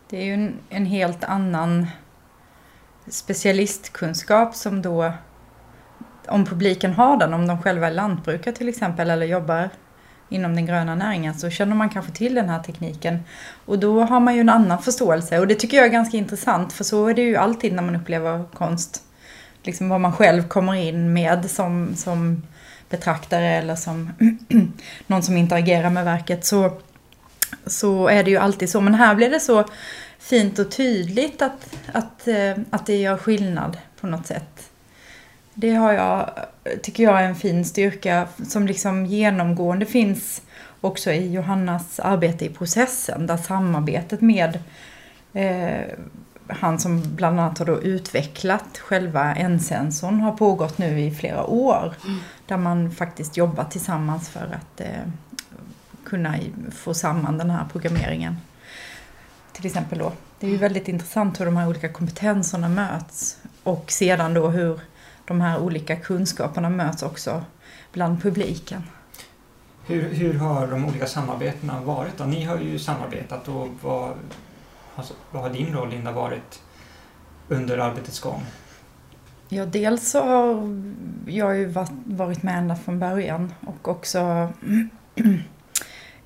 det 0.09 0.17
är 0.17 0.23
ju 0.23 0.33
en, 0.33 0.59
en, 0.69 0.85
helt 0.85 1.23
annan 1.23 1.87
specialistkunskap 3.07 4.55
som 4.55 4.81
då, 4.81 5.13
om 6.27 6.45
publiken 6.45 6.93
har 6.93 7.17
den, 7.17 7.33
om 7.33 7.47
de 7.47 7.61
själva 7.61 7.87
är 7.87 7.91
lantbrukare 7.91 8.55
till 8.55 8.69
exempel 8.69 9.09
eller 9.09 9.25
jobbar 9.25 9.69
inom 10.29 10.55
den 10.55 10.65
gröna 10.65 10.95
näringen 10.95 11.33
så 11.33 11.49
känner 11.49 11.75
man 11.75 11.89
kanske 11.89 12.11
till 12.11 12.35
den 12.35 12.49
här 12.49 12.59
tekniken. 12.59 13.19
Och 13.65 13.79
då 13.79 14.03
har 14.03 14.19
man 14.19 14.35
ju 14.35 14.41
en 14.41 14.49
annan 14.49 14.81
förståelse 14.81 15.39
och 15.39 15.47
det 15.47 15.55
tycker 15.55 15.77
jag 15.77 15.85
är 15.85 15.91
ganska 15.91 16.17
intressant 16.17 16.73
för 16.73 16.83
så 16.83 17.07
är 17.07 17.13
det 17.13 17.21
ju 17.21 17.35
alltid 17.35 17.73
när 17.73 17.83
man 17.83 17.95
upplever 17.95 18.43
konst. 18.53 19.03
Liksom 19.63 19.89
vad 19.89 20.01
man 20.01 20.13
själv 20.13 20.47
kommer 20.47 20.73
in 20.73 21.13
med 21.13 21.51
som, 21.51 21.95
som 21.95 22.43
betraktare 22.89 23.47
eller 23.47 23.75
som 23.75 24.11
någon 25.07 25.23
som 25.23 25.37
interagerar 25.37 25.89
med 25.89 26.05
verket 26.05 26.45
så, 26.45 26.71
så 27.65 28.07
är 28.07 28.23
det 28.23 28.31
ju 28.31 28.37
alltid 28.37 28.69
så. 28.69 28.81
Men 28.81 28.93
här 28.93 29.15
blir 29.15 29.29
det 29.29 29.39
så 29.39 29.65
fint 30.19 30.59
och 30.59 30.71
tydligt 30.71 31.41
att, 31.41 31.77
att, 31.91 32.27
eh, 32.27 32.53
att 32.69 32.85
det 32.85 32.97
gör 32.97 33.17
skillnad 33.17 33.77
på 34.01 34.07
något 34.07 34.27
sätt. 34.27 34.66
Det 35.59 35.73
har 35.73 35.93
jag, 35.93 36.29
tycker 36.81 37.03
jag 37.03 37.21
är 37.21 37.27
en 37.27 37.35
fin 37.35 37.65
styrka 37.65 38.27
som 38.47 38.67
liksom 38.67 39.05
genomgående 39.05 39.85
finns 39.85 40.41
också 40.81 41.11
i 41.11 41.31
Johannas 41.33 41.99
arbete 41.99 42.45
i 42.45 42.49
processen 42.49 43.27
där 43.27 43.37
samarbetet 43.37 44.21
med 44.21 44.59
eh, 45.33 45.81
han 46.47 46.79
som 46.79 47.15
bland 47.15 47.39
annat 47.39 47.57
har 47.57 47.65
då 47.65 47.81
utvecklat 47.81 48.77
själva 48.77 49.35
N-sensorn 49.35 50.19
har 50.19 50.31
pågått 50.31 50.77
nu 50.77 50.99
i 50.99 51.11
flera 51.11 51.45
år. 51.45 51.93
Mm. 52.05 52.19
Där 52.45 52.57
man 52.57 52.91
faktiskt 52.91 53.37
jobbar 53.37 53.63
tillsammans 53.63 54.29
för 54.29 54.45
att 54.45 54.81
eh, 54.81 55.11
kunna 56.05 56.35
få 56.75 56.93
samman 56.93 57.37
den 57.37 57.49
här 57.49 57.65
programmeringen. 57.71 58.37
Till 59.51 59.65
exempel 59.65 59.99
då. 59.99 60.11
Det 60.39 60.47
är 60.47 60.51
ju 60.51 60.57
väldigt 60.57 60.87
intressant 60.87 61.39
hur 61.39 61.45
de 61.45 61.57
här 61.57 61.67
olika 61.67 61.89
kompetenserna 61.89 62.69
möts. 62.69 63.37
Och 63.63 63.91
sedan 63.91 64.33
då 64.33 64.49
hur 64.49 64.79
de 65.27 65.41
här 65.41 65.59
olika 65.59 65.95
kunskaperna 65.95 66.69
möts 66.69 67.03
också 67.03 67.43
bland 67.93 68.21
publiken. 68.21 68.83
Hur, 69.85 70.13
hur 70.13 70.33
har 70.33 70.67
de 70.67 70.85
olika 70.85 71.07
samarbetena 71.07 71.81
varit 71.81 72.17
då? 72.17 72.23
Ni 72.23 72.43
har 72.43 72.57
ju 72.57 72.79
samarbetat 72.79 73.47
och 73.47 73.67
vad, 73.81 74.13
alltså, 74.95 75.13
vad 75.31 75.41
har 75.41 75.49
din 75.49 75.73
roll 75.73 75.89
Linda 75.89 76.11
varit 76.11 76.61
under 77.47 77.77
arbetets 77.77 78.19
gång? 78.19 78.43
Ja, 79.49 79.65
dels 79.65 80.09
så 80.09 80.23
har 80.23 80.83
jag 81.25 81.57
ju 81.57 81.65
varit 82.05 82.43
med 82.43 82.57
ända 82.57 82.75
från 82.75 82.99
början 82.99 83.53
och 83.65 83.87
också 83.87 84.53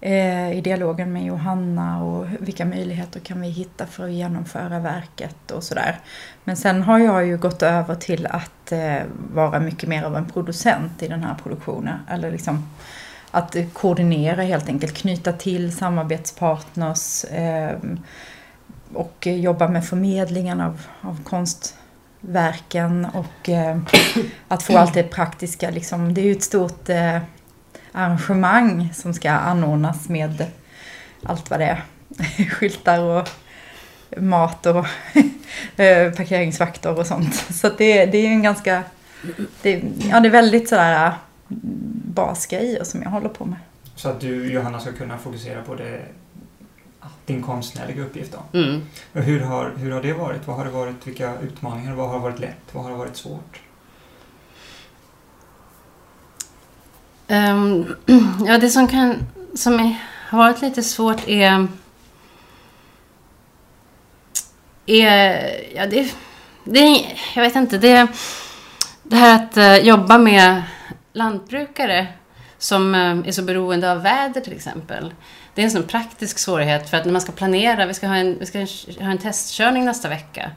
Eh, 0.03 0.57
i 0.57 0.61
dialogen 0.61 1.13
med 1.13 1.25
Johanna 1.25 2.03
och 2.03 2.25
vilka 2.39 2.65
möjligheter 2.65 3.19
kan 3.19 3.41
vi 3.41 3.47
hitta 3.47 3.85
för 3.85 4.03
att 4.03 4.11
genomföra 4.11 4.79
verket 4.79 5.51
och 5.51 5.63
sådär. 5.63 5.99
Men 6.43 6.57
sen 6.57 6.81
har 6.81 6.99
jag 6.99 7.27
ju 7.27 7.37
gått 7.37 7.63
över 7.63 7.95
till 7.95 8.25
att 8.25 8.71
eh, 8.71 8.97
vara 9.33 9.59
mycket 9.59 9.89
mer 9.89 10.03
av 10.03 10.15
en 10.15 10.25
producent 10.25 11.03
i 11.03 11.07
den 11.07 11.23
här 11.23 11.35
produktionen. 11.43 11.99
Eller 12.09 12.31
liksom 12.31 12.69
att 13.31 13.55
koordinera 13.73 14.41
helt 14.41 14.69
enkelt, 14.69 14.93
knyta 14.93 15.33
till 15.33 15.75
samarbetspartners 15.75 17.25
ehm, 17.31 17.99
och 18.93 19.27
jobba 19.27 19.67
med 19.67 19.85
förmedlingen 19.85 20.61
av, 20.61 20.81
av 21.01 21.23
konstverken 21.23 23.07
och 23.13 23.49
eh, 23.49 23.79
att 24.47 24.63
få 24.63 24.77
allt 24.77 24.93
det 24.93 25.03
praktiska. 25.03 25.69
Liksom. 25.69 26.13
Det 26.13 26.21
är 26.21 26.25
ju 26.25 26.31
ett 26.31 26.43
stort 26.43 26.89
eh, 26.89 27.17
arrangemang 27.91 28.93
som 28.93 29.13
ska 29.13 29.31
anordnas 29.31 30.09
med 30.09 30.45
allt 31.23 31.49
vad 31.49 31.59
det 31.59 31.65
är. 31.65 31.83
Skyltar 32.49 32.99
och 32.99 33.29
mat 34.17 34.65
och 34.65 34.85
eh, 35.75 36.13
parkeringsvakter 36.13 36.99
och 36.99 37.07
sånt. 37.07 37.35
Så 37.35 37.69
det, 37.69 38.05
det 38.05 38.17
är 38.17 38.27
en 38.27 38.43
ganska, 38.43 38.83
det, 39.61 39.83
ja 40.09 40.19
det 40.19 40.27
är 40.27 40.31
väldigt 40.31 40.69
sådär 40.69 41.13
basgrejer 42.15 42.83
som 42.83 43.01
jag 43.01 43.09
håller 43.09 43.29
på 43.29 43.45
med. 43.45 43.59
Så 43.95 44.09
att 44.09 44.19
du 44.19 44.51
Johanna 44.53 44.79
ska 44.79 44.91
kunna 44.91 45.17
fokusera 45.17 45.61
på 45.61 45.75
det, 45.75 46.01
din 47.25 47.43
konstnärliga 47.43 48.03
uppgift 48.03 48.31
då? 48.31 48.59
Mm. 48.59 48.81
Och 49.13 49.21
hur, 49.21 49.39
har, 49.39 49.73
hur 49.77 49.91
har 49.91 50.01
det 50.01 50.13
varit? 50.13 50.47
Vad 50.47 50.57
har 50.57 50.65
det 50.65 50.71
varit? 50.71 51.07
Vilka 51.07 51.39
utmaningar? 51.39 51.93
Vad 51.93 52.09
har 52.09 52.19
varit 52.19 52.39
lätt? 52.39 52.57
Vad 52.71 52.83
har 52.83 52.91
varit 52.91 53.15
svårt? 53.15 53.60
Um, 57.31 57.95
ja, 58.45 58.57
det 58.57 58.69
som, 58.69 58.87
kan, 58.87 59.27
som 59.55 59.73
är, 59.73 59.95
har 60.29 60.37
varit 60.37 60.61
lite 60.61 60.83
svårt 60.83 61.27
är... 61.27 61.67
är 64.85 65.51
ja, 65.75 65.87
det, 65.87 66.13
det, 66.63 67.05
jag 67.35 67.43
vet 67.43 67.55
inte. 67.55 67.77
Det, 67.77 68.07
det 69.03 69.15
här 69.15 69.35
att 69.35 69.57
uh, 69.57 69.87
jobba 69.87 70.17
med 70.17 70.63
lantbrukare 71.13 72.07
som 72.57 72.95
uh, 72.95 73.27
är 73.27 73.31
så 73.31 73.41
beroende 73.41 73.91
av 73.91 74.01
väder 74.01 74.41
till 74.41 74.53
exempel. 74.53 75.13
Det 75.53 75.61
är 75.61 75.65
en 75.65 75.71
sån 75.71 75.83
praktisk 75.83 76.39
svårighet 76.39 76.89
för 76.89 76.97
att 76.97 77.05
när 77.05 77.13
man 77.13 77.21
ska 77.21 77.31
planera, 77.31 77.85
vi 77.85 77.93
ska 77.93 78.07
ha 78.07 78.15
en, 78.15 78.39
vi 78.39 78.45
ska 78.45 78.59
ha 79.03 79.11
en 79.11 79.17
testkörning 79.17 79.85
nästa 79.85 80.09
vecka. 80.09 80.51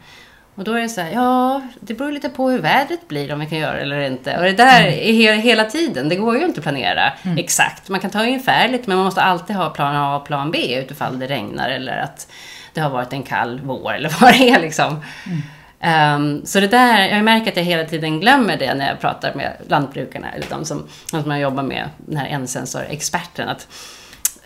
Och 0.54 0.64
då 0.64 0.72
är 0.72 0.80
det 0.80 0.88
så 0.88 1.00
här, 1.00 1.10
ja, 1.10 1.62
det 1.80 1.94
beror 1.94 2.12
lite 2.12 2.28
på 2.28 2.50
hur 2.50 2.58
vädret 2.58 3.08
blir 3.08 3.32
om 3.32 3.40
vi 3.40 3.46
kan 3.46 3.58
göra 3.58 3.76
det 3.76 3.82
eller 3.82 4.00
inte. 4.00 4.36
Och 4.36 4.42
det 4.42 4.52
där 4.52 4.80
mm. 4.80 4.98
är 4.98 5.34
hela 5.34 5.64
tiden, 5.64 6.08
det 6.08 6.16
går 6.16 6.36
ju 6.36 6.44
inte 6.44 6.58
att 6.58 6.64
planera 6.64 7.12
mm. 7.22 7.38
exakt. 7.38 7.88
Man 7.88 8.00
kan 8.00 8.10
ta 8.10 8.22
ungefärligt, 8.22 8.86
men 8.86 8.96
man 8.96 9.04
måste 9.04 9.22
alltid 9.22 9.56
ha 9.56 9.70
plan 9.70 9.96
A 9.96 10.16
och 10.16 10.26
plan 10.26 10.50
B 10.50 10.78
utifall 10.78 11.18
det 11.18 11.26
regnar 11.26 11.68
eller 11.68 11.96
att 11.98 12.28
det 12.72 12.80
har 12.80 12.90
varit 12.90 13.12
en 13.12 13.22
kall 13.22 13.60
vår 13.64 13.94
eller 13.94 14.16
vad 14.20 14.32
det 14.32 14.50
är 14.50 14.60
liksom. 14.60 15.02
Mm. 15.26 15.42
Um, 15.84 16.46
så 16.46 16.60
det 16.60 16.66
där, 16.66 17.08
jag 17.08 17.24
märker 17.24 17.50
att 17.50 17.56
jag 17.56 17.64
hela 17.64 17.84
tiden 17.84 18.20
glömmer 18.20 18.56
det 18.56 18.74
när 18.74 18.88
jag 18.88 19.00
pratar 19.00 19.34
med 19.34 19.52
lantbrukarna, 19.68 20.32
eller 20.32 20.46
de 20.50 20.64
som, 20.64 20.88
de 21.12 21.22
som 21.22 21.30
jag 21.30 21.40
jobbar 21.40 21.62
med, 21.62 21.88
den 21.96 22.16
här 22.16 22.26
ensensor-experten, 22.26 23.48
att 23.48 23.68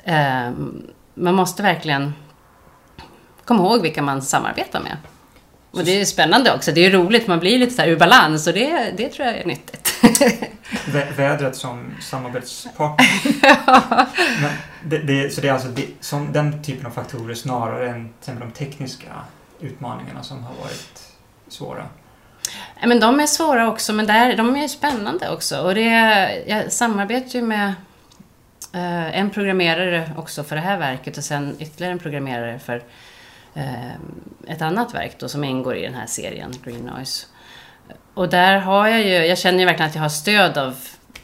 um, 0.05 0.87
man 1.15 1.35
måste 1.35 1.63
verkligen 1.63 2.15
komma 3.45 3.63
ihåg 3.63 3.83
vilka 3.83 4.03
man 4.03 4.23
samarbetar 4.23 4.81
med. 4.81 4.97
Och 5.71 5.85
det 5.85 6.01
är 6.01 6.05
spännande 6.05 6.55
också. 6.55 6.73
Det 6.73 6.87
är 6.87 6.91
roligt. 6.91 7.27
Man 7.27 7.41
blir 7.41 7.59
lite 7.59 7.75
så 7.75 7.83
ur 7.83 7.97
balans 7.97 8.47
och 8.47 8.53
det, 8.53 8.93
det 8.97 9.09
tror 9.09 9.27
jag 9.27 9.37
är 9.37 9.45
nyttigt. 9.45 9.95
vädret 11.17 11.57
som 11.57 11.91
samarbetspartner. 12.01 13.07
ja. 13.67 14.07
Det, 14.85 14.99
det, 14.99 15.35
så 15.35 15.41
det 15.41 15.49
är 15.49 15.53
alltså 15.53 15.69
det, 15.69 15.87
som 16.01 16.33
den 16.33 16.63
typen 16.63 16.87
av 16.87 16.91
faktorer 16.91 17.35
snarare 17.35 17.91
än 17.91 18.13
de 18.25 18.51
tekniska 18.51 19.13
utmaningarna 19.61 20.23
som 20.23 20.45
har 20.45 20.55
varit 20.55 21.03
svåra? 21.49 21.87
Men 22.87 23.01
de 23.01 23.21
är 23.21 23.27
svåra 23.27 23.69
också, 23.69 23.93
men 23.93 24.07
där, 24.07 24.37
de 24.37 24.57
är 24.57 24.69
spännande 24.69 25.31
också. 25.31 25.61
Och 25.61 25.75
det, 25.75 25.85
jag 26.47 26.73
samarbetar 26.73 27.39
ju 27.39 27.43
med 27.43 27.75
eh, 28.75 29.19
en 29.19 29.31
programmerare 29.31 30.11
också 30.17 30.45
för 30.45 30.57
det 30.57 30.63
här 30.63 30.79
verket 30.79 31.19
och 31.19 31.25
sen 31.25 31.57
ytterligare 31.59 31.93
en 31.93 31.99
programmerare 31.99 32.59
för 32.59 32.83
ett 34.47 34.63
annat 34.63 34.95
verk 34.95 35.17
då 35.19 35.29
som 35.29 35.45
ingår 35.45 35.77
i 35.77 35.83
den 35.83 35.95
här 35.95 36.07
serien, 36.07 36.53
Green 36.65 36.81
Noise. 36.81 37.27
Och 38.15 38.29
där 38.29 38.59
har 38.59 38.89
jag 38.89 39.01
ju, 39.01 39.13
jag 39.13 39.39
känner 39.39 39.59
ju 39.59 39.65
verkligen 39.65 39.89
att 39.89 39.95
jag 39.95 40.03
har 40.03 40.09
stöd 40.09 40.59
av 40.59 40.77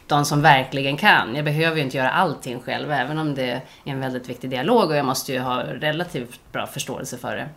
de 0.07 0.25
som 0.25 0.41
verkligen 0.41 0.97
kan. 0.97 1.35
Jag 1.35 1.45
behöver 1.45 1.77
ju 1.77 1.83
inte 1.83 1.97
göra 1.97 2.11
allting 2.11 2.59
själv, 2.59 2.91
även 2.91 3.17
om 3.17 3.35
det 3.35 3.51
är 3.51 3.61
en 3.83 3.99
väldigt 3.99 4.29
viktig 4.29 4.49
dialog 4.49 4.89
och 4.89 4.95
jag 4.95 5.05
måste 5.05 5.33
ju 5.33 5.39
ha 5.39 5.63
relativt 5.63 6.39
bra 6.51 6.67
förståelse 6.67 7.17
för 7.17 7.35
det. 7.35 7.47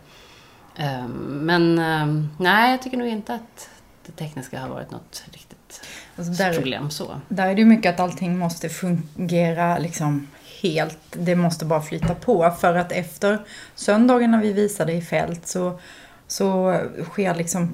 Ehm, 0.83 1.11
men 1.45 1.79
ehm, 1.79 2.29
nej, 2.37 2.71
jag 2.71 2.81
tycker 2.81 2.97
nog 2.97 3.07
inte 3.07 3.33
att 3.33 3.69
det 4.05 4.11
tekniska 4.11 4.59
har 4.59 4.69
varit 4.69 4.91
något 4.91 5.23
riktigt 5.31 5.87
alltså 6.15 6.43
där, 6.43 6.53
problem 6.53 6.89
så. 6.89 7.21
Där 7.27 7.47
är 7.47 7.55
det 7.55 7.61
ju 7.61 7.65
mycket 7.65 7.93
att 7.93 7.99
allting 7.99 8.37
måste 8.37 8.69
fungera 8.69 9.77
liksom 9.77 10.27
helt, 10.61 10.97
det 11.11 11.35
måste 11.35 11.65
bara 11.65 11.81
flyta 11.81 12.15
på. 12.15 12.51
För 12.59 12.75
att 12.75 12.91
efter 12.91 13.39
söndagen 13.75 14.31
när 14.31 14.41
vi 14.41 14.53
visade 14.53 14.93
i 14.93 15.01
fält 15.01 15.47
så, 15.47 15.79
så 16.27 16.79
sker 17.03 17.35
liksom, 17.35 17.73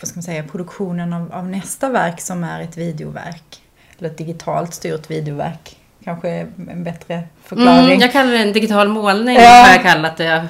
vad 0.00 0.08
ska 0.08 0.16
man 0.16 0.22
säga, 0.22 0.42
produktionen 0.42 1.12
av, 1.12 1.32
av 1.32 1.48
nästa 1.48 1.88
verk 1.88 2.20
som 2.20 2.44
är 2.44 2.62
ett 2.62 2.76
videoverk. 2.76 3.62
Eller 3.98 4.10
ett 4.10 4.18
digitalt 4.18 4.74
styrt 4.74 5.10
videoverk 5.10 5.78
kanske 6.08 6.46
en 6.70 6.84
bättre 6.84 7.22
förklaring. 7.44 7.86
Mm, 7.86 8.00
jag 8.00 8.12
kallar 8.12 8.32
det 8.32 8.38
en 8.38 8.52
digital 8.52 8.88
målning, 8.88 9.36
ja. 9.36 9.50
har 9.50 9.72
jag 9.72 9.82
kallat 9.82 10.16
det, 10.16 10.48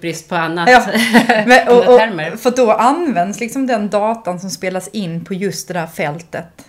brist 0.00 0.28
på 0.28 0.34
annat. 0.34 0.68
Ja. 0.70 0.82
Men, 1.46 1.68
och, 1.68 1.78
och, 1.78 2.38
för 2.40 2.56
då 2.56 2.72
används 2.72 3.40
liksom 3.40 3.66
den 3.66 3.88
datan 3.88 4.40
som 4.40 4.50
spelas 4.50 4.88
in 4.88 5.24
på 5.24 5.34
just 5.34 5.68
det 5.68 5.74
där 5.74 5.86
fältet 5.86 6.64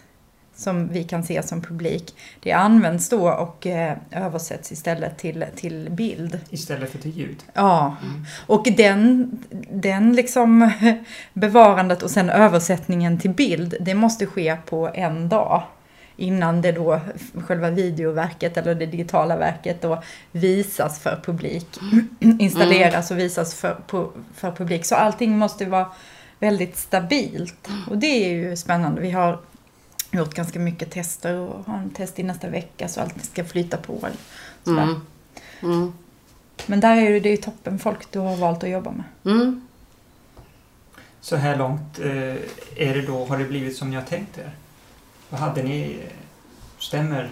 som 0.60 0.88
vi 0.88 1.04
kan 1.04 1.24
se 1.24 1.44
som 1.44 1.62
publik, 1.62 2.16
det 2.40 2.52
används 2.52 3.10
då 3.10 3.30
och 3.30 3.68
eh, 3.68 3.98
översätts 4.12 4.72
istället 4.72 5.18
till, 5.18 5.46
till 5.56 5.88
bild. 5.92 6.40
Istället 6.50 6.92
för 6.92 6.98
till 6.98 7.12
ljud? 7.12 7.44
Ja. 7.54 7.96
Mm. 8.04 8.26
Och 8.48 8.68
den, 8.78 9.32
den 9.72 10.16
liksom 10.16 10.72
bevarandet 11.34 12.04
och 12.04 12.12
sen 12.12 12.30
översättningen 12.30 13.20
till 13.20 13.30
bild, 13.30 13.76
det 13.80 13.94
måste 13.94 14.26
ske 14.26 14.58
på 14.66 14.90
en 14.94 15.30
dag. 15.30 15.64
Innan 16.16 16.62
det 16.62 16.72
då, 16.72 17.00
själva 17.48 17.70
videoverket 17.70 18.58
eller 18.58 18.76
det 18.76 18.86
digitala 18.86 19.38
verket 19.38 19.82
då 19.82 20.04
visas 20.32 21.00
för 21.00 21.20
publik. 21.26 21.68
Mm. 21.82 22.08
Installeras 22.40 23.12
och 23.12 23.20
visas 23.20 23.56
för, 23.56 23.78
på, 23.88 24.12
för 24.36 24.52
publik. 24.52 24.86
Så 24.86 24.96
allting 24.96 25.38
måste 25.38 25.66
vara 25.66 25.88
väldigt 26.40 26.78
stabilt. 26.78 27.70
Och 27.90 27.98
det 27.98 28.26
är 28.26 28.30
ju 28.30 28.56
spännande. 28.56 29.02
Vi 29.02 29.12
har 29.12 29.40
gjort 30.12 30.34
ganska 30.34 30.60
mycket 30.60 30.92
tester 30.92 31.36
och 31.36 31.66
har 31.66 31.78
en 31.78 31.90
test 31.90 32.20
i 32.20 32.24
nästa 32.24 32.50
vecka 32.50 32.88
så 32.88 33.02
allt 33.02 33.26
ska 33.26 33.46
flyta 33.46 33.78
på. 33.78 34.08
Mm. 34.68 35.02
Mm. 35.62 35.94
Men 36.66 36.80
där 36.80 36.96
är 36.96 37.20
det 37.20 37.30
ju 37.30 37.38
toppen 37.38 37.80
folk 37.80 38.12
du 38.12 38.20
har 38.20 38.36
valt 38.36 38.64
att 38.64 38.70
jobba 38.70 38.92
med. 38.92 39.34
Mm. 39.34 39.68
Så 41.22 41.36
här 41.36 41.58
långt, 41.58 42.00
eh, 42.00 42.36
är 42.76 42.94
det 42.94 43.02
då, 43.02 43.26
har 43.26 43.38
det 43.38 43.46
blivit 43.46 43.78
som 43.78 43.90
ni 43.90 43.96
har 43.96 44.04
tänkt 44.04 44.38
er? 44.38 44.52
Vad 45.30 45.40
hade 45.40 45.64
ni, 45.64 46.00
stämmer 46.78 47.30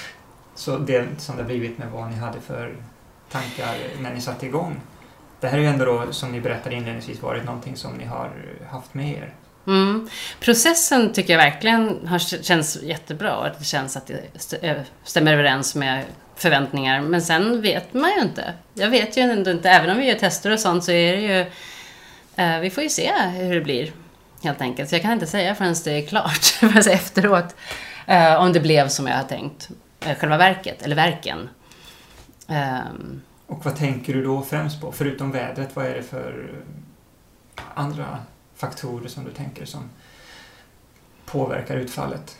så 0.54 0.78
det 0.78 1.06
som 1.18 1.36
det 1.36 1.42
har 1.42 1.48
blivit 1.48 1.78
med 1.78 1.90
vad 1.90 2.10
ni 2.10 2.16
hade 2.16 2.40
för 2.40 2.76
tankar 3.30 3.76
när 4.00 4.14
ni 4.14 4.20
satte 4.20 4.46
igång? 4.46 4.80
Det 5.40 5.48
här 5.48 5.58
är 5.58 5.62
ju 5.62 5.68
ändå 5.68 5.84
då, 5.84 6.12
som 6.12 6.32
ni 6.32 6.40
berättade 6.40 6.76
inledningsvis, 6.76 7.22
varit 7.22 7.44
någonting 7.44 7.76
som 7.76 7.92
ni 7.92 8.04
har 8.04 8.30
haft 8.70 8.94
med 8.94 9.10
er 9.10 9.34
Mm. 9.66 10.08
Processen 10.40 11.12
tycker 11.12 11.32
jag 11.32 11.38
verkligen 11.38 12.06
har, 12.06 12.18
känns 12.42 12.82
jättebra. 12.82 13.52
Det 13.58 13.64
känns 13.64 13.96
att 13.96 14.10
det 14.60 14.84
stämmer 15.04 15.32
överens 15.32 15.74
med 15.74 16.04
förväntningar. 16.36 17.00
Men 17.00 17.22
sen 17.22 17.62
vet 17.62 17.94
man 17.94 18.10
ju 18.10 18.22
inte. 18.22 18.52
Jag 18.74 18.90
vet 18.90 19.16
ju 19.16 19.22
ändå 19.22 19.50
inte, 19.50 19.70
även 19.70 19.90
om 19.90 19.98
vi 19.98 20.06
gör 20.06 20.14
tester 20.14 20.50
och 20.50 20.60
sånt 20.60 20.84
så 20.84 20.92
är 20.92 21.12
det 21.12 21.20
ju 21.20 21.46
Eh, 22.36 22.60
vi 22.60 22.70
får 22.70 22.82
ju 22.82 22.88
se 22.88 23.12
hur 23.12 23.54
det 23.54 23.60
blir, 23.60 23.92
helt 24.42 24.60
enkelt. 24.60 24.88
Så 24.88 24.94
jag 24.94 25.02
kan 25.02 25.12
inte 25.12 25.26
säga 25.26 25.54
förrän 25.54 25.74
det 25.84 25.90
är 25.90 26.06
klart, 26.06 26.44
förrän 26.60 26.94
efteråt, 26.94 27.56
eh, 28.06 28.34
om 28.34 28.52
det 28.52 28.60
blev 28.60 28.88
som 28.88 29.06
jag 29.06 29.16
har 29.16 29.24
tänkt. 29.24 29.70
Eh, 30.00 30.16
själva 30.16 30.36
verket, 30.36 30.82
eller 30.82 30.96
verken. 30.96 31.48
Ehm. 32.48 33.22
Och 33.46 33.64
vad 33.64 33.76
tänker 33.76 34.14
du 34.14 34.24
då 34.24 34.42
främst 34.42 34.80
på? 34.80 34.92
Förutom 34.92 35.32
vädret, 35.32 35.76
vad 35.76 35.86
är 35.86 35.94
det 35.94 36.02
för 36.02 36.54
andra 37.74 38.18
faktorer 38.56 39.08
som 39.08 39.24
du 39.24 39.30
tänker 39.30 39.64
som 39.64 39.90
påverkar 41.24 41.76
utfallet? 41.76 42.36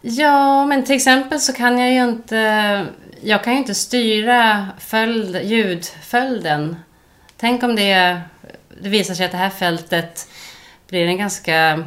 Ja, 0.00 0.66
men 0.66 0.84
till 0.84 0.96
exempel 0.96 1.40
så 1.40 1.52
kan 1.52 1.78
jag 1.78 1.92
ju 1.92 2.04
inte... 2.04 2.86
Jag 3.20 3.44
kan 3.44 3.52
ju 3.52 3.58
inte 3.58 3.74
styra 3.74 4.68
följd, 4.78 5.44
ljudföljden. 5.44 6.76
Tänk 7.36 7.62
om 7.62 7.76
det, 7.76 8.20
det 8.82 8.88
visar 8.88 9.14
sig 9.14 9.26
att 9.26 9.32
det 9.32 9.38
här 9.38 9.50
fältet 9.50 10.28
blir 10.88 11.06
en 11.06 11.18
ganska 11.18 11.84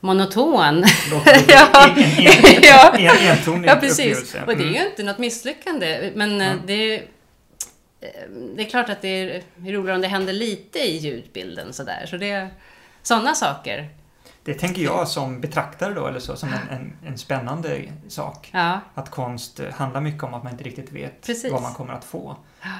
monoton. 0.00 0.84
ja. 1.48 1.94
En, 1.96 2.02
en, 2.02 3.54
en, 3.54 3.64
ja, 3.64 3.76
precis. 3.80 4.34
Och 4.46 4.56
det 4.56 4.62
är 4.62 4.68
ju 4.68 4.76
mm. 4.76 4.86
inte 4.86 5.02
något 5.02 5.18
misslyckande. 5.18 6.12
Men 6.14 6.40
mm. 6.40 6.60
det, 6.66 7.02
det 8.56 8.62
är 8.62 8.70
klart 8.70 8.88
att 8.88 9.02
det 9.02 9.08
är 9.08 9.42
roligare 9.58 9.94
om 9.94 10.02
det 10.02 10.08
händer 10.08 10.32
lite 10.32 10.78
i 10.78 10.96
ljudbilden 10.96 11.72
sådär. 11.72 12.06
Så 12.06 12.16
det 12.16 12.30
är 12.30 12.50
sådana 13.02 13.34
saker. 13.34 13.90
Det 14.42 14.54
tänker 14.54 14.82
jag 14.82 15.08
som 15.08 15.40
betraktare 15.40 15.94
då, 15.94 16.06
eller 16.06 16.20
så, 16.20 16.36
som 16.36 16.48
en, 16.48 16.68
en, 16.70 16.92
en 17.06 17.18
spännande 17.18 17.82
sak. 18.08 18.50
Ja. 18.52 18.80
Att 18.94 19.10
konst 19.10 19.60
handlar 19.72 20.00
mycket 20.00 20.22
om 20.22 20.34
att 20.34 20.42
man 20.42 20.52
inte 20.52 20.64
riktigt 20.64 20.92
vet 20.92 21.22
Precis. 21.22 21.52
vad 21.52 21.62
man 21.62 21.74
kommer 21.74 21.92
att 21.94 22.04
få. 22.04 22.36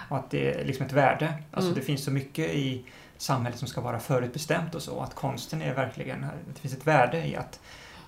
Och 0.08 0.16
att 0.16 0.30
det 0.30 0.50
är 0.50 0.64
liksom 0.64 0.86
ett 0.86 0.92
värde. 0.92 1.34
Alltså 1.50 1.68
mm. 1.68 1.80
det 1.80 1.86
finns 1.86 2.04
så 2.04 2.10
mycket 2.10 2.50
i 2.50 2.84
samhället 3.16 3.58
som 3.58 3.68
ska 3.68 3.80
vara 3.80 4.00
förutbestämt 4.00 4.74
och 4.74 4.82
så. 4.82 5.00
Att 5.00 5.14
konsten 5.14 5.62
är 5.62 5.74
verkligen, 5.74 6.26
det 6.54 6.60
finns 6.60 6.74
ett 6.74 6.86
värde 6.86 7.26
i 7.26 7.36
att, 7.36 7.60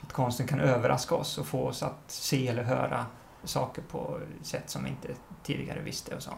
att 0.03 0.13
konsten 0.13 0.47
kan 0.47 0.61
överraska 0.61 1.15
oss 1.15 1.39
och 1.39 1.47
få 1.47 1.67
oss 1.67 1.83
att 1.83 2.05
se 2.07 2.49
eller 2.49 2.63
höra 2.63 3.07
saker 3.45 3.83
på 3.83 4.21
sätt 4.43 4.71
som 4.71 4.85
vi 4.85 4.91
inte 4.91 5.09
tidigare 5.43 5.81
visste 5.81 6.17
och 6.17 6.23
så. 6.23 6.31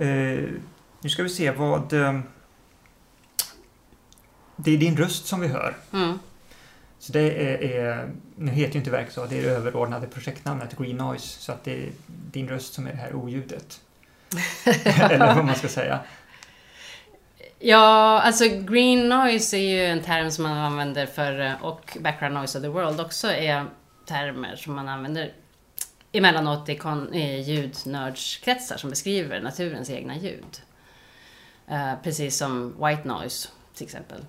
Uh, 0.00 0.50
nu 1.00 1.08
ska 1.08 1.22
vi 1.22 1.28
se 1.28 1.50
vad... 1.50 1.92
Uh, 1.92 2.20
det 4.56 4.70
är 4.70 4.78
din 4.78 4.96
röst 4.96 5.26
som 5.26 5.40
vi 5.40 5.48
hör. 5.48 5.76
Mm. 5.92 6.18
Så 6.98 7.12
det 7.12 7.20
är, 7.20 7.62
är, 7.62 8.10
nu 8.36 8.50
heter 8.50 8.72
ju 8.72 8.78
inte 8.78 8.90
verket 8.90 9.12
så, 9.12 9.26
det 9.26 9.38
är 9.38 9.42
det 9.42 9.48
överordnade 9.48 10.06
projektnamnet 10.06 10.78
Green 10.78 10.96
Noise, 10.96 11.40
så 11.40 11.52
att 11.52 11.64
det 11.64 11.82
är 11.82 11.90
din 12.06 12.48
röst 12.48 12.74
som 12.74 12.86
är 12.86 12.90
det 12.90 12.96
här 12.96 13.14
oljudet. 13.14 13.80
Eller 14.84 15.34
vad 15.34 15.44
man 15.44 15.54
ska 15.54 15.68
säga. 15.68 16.00
Ja, 17.58 18.20
alltså 18.20 18.44
green 18.48 19.08
noise 19.08 19.56
är 19.56 19.60
ju 19.60 19.84
en 19.84 20.02
term 20.02 20.30
som 20.30 20.42
man 20.42 20.58
använder 20.58 21.06
för, 21.06 21.56
och 21.62 21.96
background 22.00 22.34
noise 22.34 22.58
of 22.58 22.62
the 22.62 22.68
world 22.68 23.00
också 23.00 23.28
är 23.28 23.66
termer 24.06 24.56
som 24.56 24.74
man 24.74 24.88
använder 24.88 25.32
emellanåt 26.12 26.68
i, 26.68 26.76
kon, 26.76 27.14
i 27.14 27.40
ljudnördskretsar 27.40 28.76
som 28.76 28.90
beskriver 28.90 29.40
naturens 29.40 29.90
egna 29.90 30.16
ljud. 30.16 30.60
Uh, 31.70 31.94
precis 32.02 32.36
som 32.36 32.76
white 32.84 33.08
noise 33.08 33.48
till 33.74 33.84
exempel. 33.84 34.24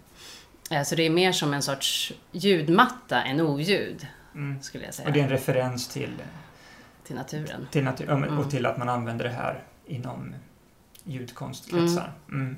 Uh, 0.72 0.84
så 0.84 0.96
det 0.96 1.04
är 1.04 1.10
mer 1.10 1.32
som 1.32 1.54
en 1.54 1.62
sorts 1.62 2.14
ljudmatta 2.32 3.24
än 3.24 3.42
oljud, 3.42 4.08
mm. 4.36 4.62
skulle 4.62 4.86
jag 4.86 4.94
säga. 4.94 5.08
Och 5.08 5.14
det 5.14 5.20
är 5.20 5.24
en 5.24 5.30
referens 5.30 5.88
till? 5.88 6.14
Till 7.04 7.16
naturen. 7.16 7.68
Till 7.72 7.84
natur, 7.84 8.10
och 8.10 8.18
mm. 8.18 8.50
till 8.50 8.66
att 8.66 8.78
man 8.78 8.90
använder 8.90 9.26
det 9.26 9.32
här 9.32 9.64
inom 9.86 10.36
ljudkonstkretsar. 11.04 12.14
Mm. 12.28 12.42
mm. 12.42 12.58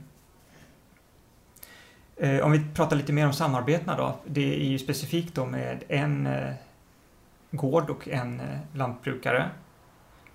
Eh, 2.22 2.46
om 2.46 2.52
vi 2.52 2.62
pratar 2.74 2.96
lite 2.96 3.14
mer 3.14 3.26
om 3.26 3.34
samarbetena 3.34 3.98
då. 3.98 4.20
Det 4.26 4.56
är 4.56 4.70
ju 4.70 4.80
specifikt 4.80 5.36
då 5.36 5.46
med 5.46 5.84
en 5.88 6.28
eh, 6.28 6.54
gård 7.52 7.90
och 7.90 8.08
en 8.08 8.40
eh, 8.40 8.60
lantbrukare. 8.74 9.50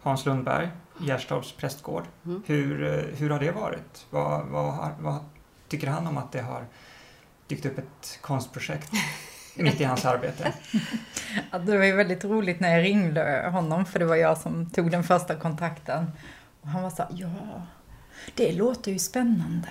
Hans 0.02 0.26
Lundberg, 0.26 0.68
Gärstorps 1.00 1.52
prästgård. 1.52 2.04
Mm. 2.24 2.42
Hur, 2.46 2.84
eh, 2.84 3.18
hur 3.18 3.30
har 3.30 3.40
det 3.40 3.50
varit? 3.50 4.06
Vad, 4.10 4.46
vad, 4.46 4.90
vad 5.00 5.18
tycker 5.68 5.86
han 5.86 6.06
om 6.06 6.18
att 6.18 6.32
det 6.32 6.40
har 6.40 6.64
dykt 7.46 7.66
upp 7.66 7.78
ett 7.78 8.18
konstprojekt 8.20 8.92
mitt 9.56 9.80
i 9.80 9.84
hans 9.84 10.04
arbete? 10.04 10.52
Ja, 11.52 11.58
det 11.58 11.78
var 11.78 11.84
ju 11.84 11.92
väldigt 11.92 12.24
roligt 12.24 12.60
när 12.60 12.76
jag 12.76 12.84
ringde 12.84 13.48
honom, 13.52 13.84
för 13.84 13.98
det 13.98 14.04
var 14.04 14.16
jag 14.16 14.38
som 14.38 14.70
tog 14.70 14.90
den 14.90 15.04
första 15.04 15.34
kontakten. 15.36 16.10
Och 16.60 16.68
han 16.68 16.82
var 16.82 16.90
så 16.90 17.06
ja, 17.10 17.62
det 18.34 18.52
låter 18.52 18.92
ju 18.92 18.98
spännande. 18.98 19.68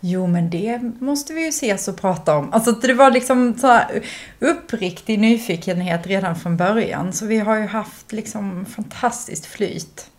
Jo, 0.00 0.26
men 0.26 0.50
det 0.50 0.80
måste 1.00 1.32
vi 1.32 1.42
ju 1.42 1.48
ses 1.48 1.88
och 1.88 1.96
prata 1.96 2.36
om. 2.36 2.52
Alltså 2.52 2.72
det 2.72 2.94
var 2.94 3.10
liksom 3.10 3.58
så 3.58 3.66
här 3.66 4.02
uppriktig 4.38 5.18
nyfikenhet 5.18 6.06
redan 6.06 6.36
från 6.36 6.56
början. 6.56 7.12
Så 7.12 7.26
vi 7.26 7.38
har 7.38 7.56
ju 7.56 7.66
haft 7.66 8.12
liksom 8.12 8.64
fantastiskt 8.64 9.46
flyt 9.46 10.10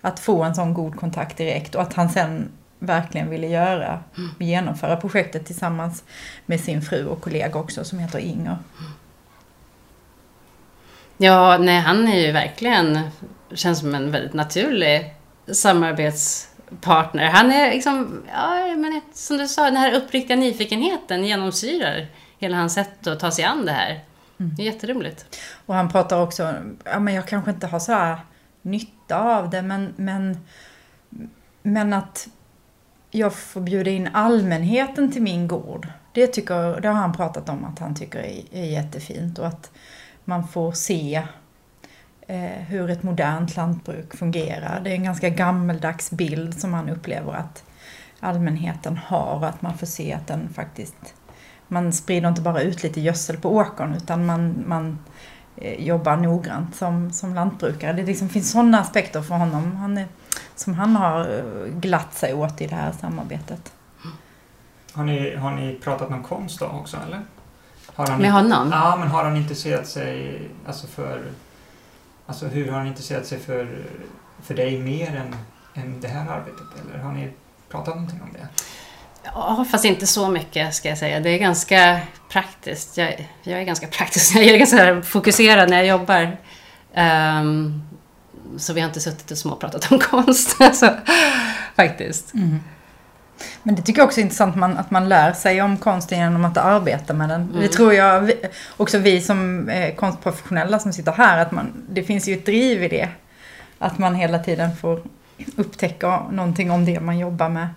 att 0.00 0.20
få 0.20 0.42
en 0.42 0.54
sån 0.54 0.74
god 0.74 0.96
kontakt 0.96 1.36
direkt 1.36 1.74
och 1.74 1.82
att 1.82 1.94
han 1.94 2.08
sen 2.08 2.48
verkligen 2.78 3.30
ville 3.30 3.46
göra, 3.46 4.02
genomföra 4.38 4.96
projektet 4.96 5.46
tillsammans 5.46 6.04
med 6.46 6.60
sin 6.60 6.82
fru 6.82 7.06
och 7.06 7.20
kollega 7.20 7.58
också 7.58 7.84
som 7.84 7.98
heter 7.98 8.18
Inger. 8.18 8.58
Ja, 11.16 11.58
nej 11.58 11.80
han 11.80 12.08
är 12.08 12.26
ju 12.26 12.32
verkligen, 12.32 13.00
känns 13.54 13.78
som 13.80 13.94
en 13.94 14.10
väldigt 14.10 14.34
naturlig 14.34 15.14
samarbets 15.52 16.48
samarbetspartner. 16.66 17.24
Han 17.24 17.50
är 17.50 17.70
liksom, 17.70 18.22
ja, 18.32 18.76
men 18.76 19.00
som 19.12 19.36
du 19.38 19.48
sa, 19.48 19.64
den 19.64 19.76
här 19.76 19.94
uppriktiga 19.94 20.36
nyfikenheten 20.36 21.24
genomsyrar 21.24 22.06
hela 22.38 22.56
hans 22.56 22.74
sätt 22.74 23.06
att 23.06 23.20
ta 23.20 23.30
sig 23.30 23.44
an 23.44 23.66
det 23.66 23.72
här. 23.72 24.04
Mm. 24.38 24.54
Det 24.56 24.62
är 24.62 24.66
jätteroligt. 24.66 25.26
Och 25.66 25.74
han 25.74 25.88
pratar 25.88 26.22
också, 26.22 26.54
ja 26.84 26.98
men 26.98 27.14
jag 27.14 27.28
kanske 27.28 27.50
inte 27.50 27.66
har 27.66 27.78
så 27.78 27.92
här 27.92 28.18
nytta 28.62 29.20
av 29.20 29.50
det, 29.50 29.62
men, 29.62 29.94
men, 29.96 30.38
men 31.62 31.92
att 31.92 32.28
jag 33.10 33.34
får 33.34 33.60
bjuda 33.60 33.90
in 33.90 34.08
allmänheten 34.12 35.12
till 35.12 35.22
min 35.22 35.48
gård. 35.48 35.88
Det, 36.12 36.26
tycker, 36.26 36.80
det 36.80 36.88
har 36.88 36.94
han 36.94 37.12
pratat 37.12 37.48
om 37.48 37.64
att 37.64 37.78
han 37.78 37.94
tycker 37.94 38.18
är, 38.18 38.42
är 38.52 38.64
jättefint 38.64 39.38
och 39.38 39.46
att 39.46 39.70
man 40.24 40.48
får 40.48 40.72
se 40.72 41.22
hur 42.68 42.90
ett 42.90 43.02
modernt 43.02 43.56
lantbruk 43.56 44.16
fungerar. 44.16 44.80
Det 44.84 44.90
är 44.90 44.94
en 44.94 45.04
ganska 45.04 45.28
gammeldags 45.28 46.10
bild 46.10 46.60
som 46.60 46.70
man 46.70 46.88
upplever 46.88 47.32
att 47.32 47.64
allmänheten 48.20 48.96
har 48.96 49.34
och 49.34 49.48
att 49.48 49.62
man 49.62 49.78
får 49.78 49.86
se 49.86 50.12
att 50.12 50.26
den 50.26 50.48
faktiskt 50.54 51.14
man 51.68 51.92
sprider 51.92 52.28
inte 52.28 52.40
bara 52.40 52.60
ut 52.60 52.82
lite 52.82 53.00
gödsel 53.00 53.36
på 53.36 53.54
åkern 53.54 53.94
utan 53.94 54.26
man, 54.26 54.64
man 54.66 54.98
eh, 55.56 55.86
jobbar 55.86 56.16
noggrant 56.16 56.76
som, 56.76 57.12
som 57.12 57.34
lantbrukare. 57.34 57.92
Det 57.92 58.02
liksom 58.02 58.28
finns 58.28 58.50
sådana 58.50 58.80
aspekter 58.80 59.22
för 59.22 59.34
honom 59.34 59.76
han 59.76 59.98
är, 59.98 60.06
som 60.54 60.74
han 60.74 60.96
har 60.96 61.20
eh, 61.20 61.72
glatt 61.72 62.14
sig 62.14 62.34
åt 62.34 62.60
i 62.60 62.66
det 62.66 62.74
här 62.74 62.92
samarbetet. 62.92 63.72
Har 64.92 65.04
ni, 65.04 65.36
har 65.36 65.50
ni 65.50 65.74
pratat 65.74 66.08
om 66.08 66.22
konst 66.22 66.60
då 66.60 66.66
också 66.66 66.96
eller? 67.06 67.20
Har 67.94 68.06
han 68.06 68.20
Med 68.20 68.32
honom? 68.32 68.68
Ja, 68.72 68.96
men 68.98 69.08
har 69.08 69.24
han 69.24 69.36
intresserat 69.36 69.86
sig 69.86 70.40
alltså 70.66 70.86
för 70.86 71.22
Alltså 72.26 72.46
hur 72.46 72.70
har 72.70 72.78
han 72.78 72.86
intresserat 72.86 73.26
sig 73.26 73.38
för, 73.38 73.84
för 74.42 74.54
dig 74.54 74.78
mer 74.78 75.16
än, 75.16 75.36
än 75.82 76.00
det 76.00 76.08
här 76.08 76.30
arbetet? 76.30 76.66
Eller 76.80 76.98
har 76.98 77.12
ni 77.12 77.30
pratat 77.68 77.94
någonting 77.94 78.22
om 78.22 78.32
det? 78.32 78.48
Ja, 79.24 79.66
fast 79.70 79.84
inte 79.84 80.06
så 80.06 80.28
mycket 80.28 80.74
ska 80.74 80.88
jag 80.88 80.98
säga. 80.98 81.20
Det 81.20 81.30
är 81.30 81.38
ganska 81.38 82.00
praktiskt. 82.28 82.96
Jag, 82.96 83.28
jag 83.42 83.60
är 83.60 83.64
ganska 83.64 83.86
praktisk. 83.86 84.36
Jag 84.36 84.44
är 84.44 84.58
ganska 84.58 85.02
fokuserad 85.02 85.70
när 85.70 85.76
jag 85.76 85.86
jobbar. 85.86 86.36
Um, 86.94 87.82
så 88.58 88.72
vi 88.72 88.80
har 88.80 88.88
inte 88.88 89.00
suttit 89.00 89.30
och 89.30 89.38
småpratat 89.38 89.92
om 89.92 89.98
konst. 90.10 90.60
alltså, 90.60 90.96
faktiskt. 91.76 92.34
Mm. 92.34 92.60
Men 93.62 93.74
det 93.74 93.82
tycker 93.82 94.00
jag 94.00 94.06
också 94.06 94.20
är 94.20 94.22
intressant 94.22 94.56
man, 94.56 94.76
att 94.76 94.90
man 94.90 95.08
lär 95.08 95.32
sig 95.32 95.62
om 95.62 95.76
konsten 95.76 96.18
genom 96.18 96.44
att 96.44 96.56
arbeta 96.56 97.14
med 97.14 97.28
den. 97.28 97.42
Mm. 97.42 97.60
Det 97.60 97.68
tror 97.68 97.94
jag 97.94 98.32
också 98.76 98.98
vi 98.98 99.20
som 99.20 99.68
är 99.68 99.94
konstprofessionella 99.94 100.78
som 100.78 100.92
sitter 100.92 101.12
här, 101.12 101.38
att 101.38 101.52
man, 101.52 101.72
det 101.88 102.02
finns 102.02 102.28
ju 102.28 102.34
ett 102.34 102.46
driv 102.46 102.82
i 102.82 102.88
det. 102.88 103.08
Att 103.78 103.98
man 103.98 104.14
hela 104.14 104.38
tiden 104.38 104.76
får 104.76 105.02
upptäcka 105.56 106.22
någonting 106.30 106.70
om 106.70 106.84
det 106.84 107.00
man 107.00 107.18
jobbar 107.18 107.48
med. 107.48 107.68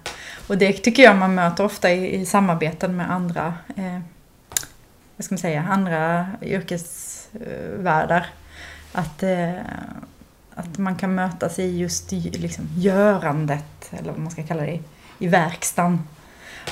Och 0.48 0.58
det 0.58 0.74
tycker 0.74 1.04
jag 1.04 1.16
man 1.16 1.36
möter 1.36 1.66
ofta 1.66 1.92
i, 1.92 2.22
i 2.22 2.26
samarbeten 2.26 2.96
med 2.96 3.12
andra, 3.12 3.54
eh, 3.76 4.00
vad 5.16 5.26
ska 5.26 5.34
man 5.34 5.40
säga, 5.40 5.66
andra 5.70 6.28
yrkesvärldar. 6.42 8.26
Att, 8.92 9.24
eh, 9.24 9.54
att 10.56 10.78
man 10.78 10.96
kan 10.96 11.16
mötas 11.16 11.60
i 11.60 11.78
just 11.78 12.12
liksom, 12.12 12.68
görandet, 12.78 13.92
eller 13.92 14.12
vad 14.12 14.20
man 14.20 14.32
ska 14.32 14.44
kalla 14.44 14.64
det 14.64 14.80
i 15.20 15.28
verkstaden. 15.28 16.00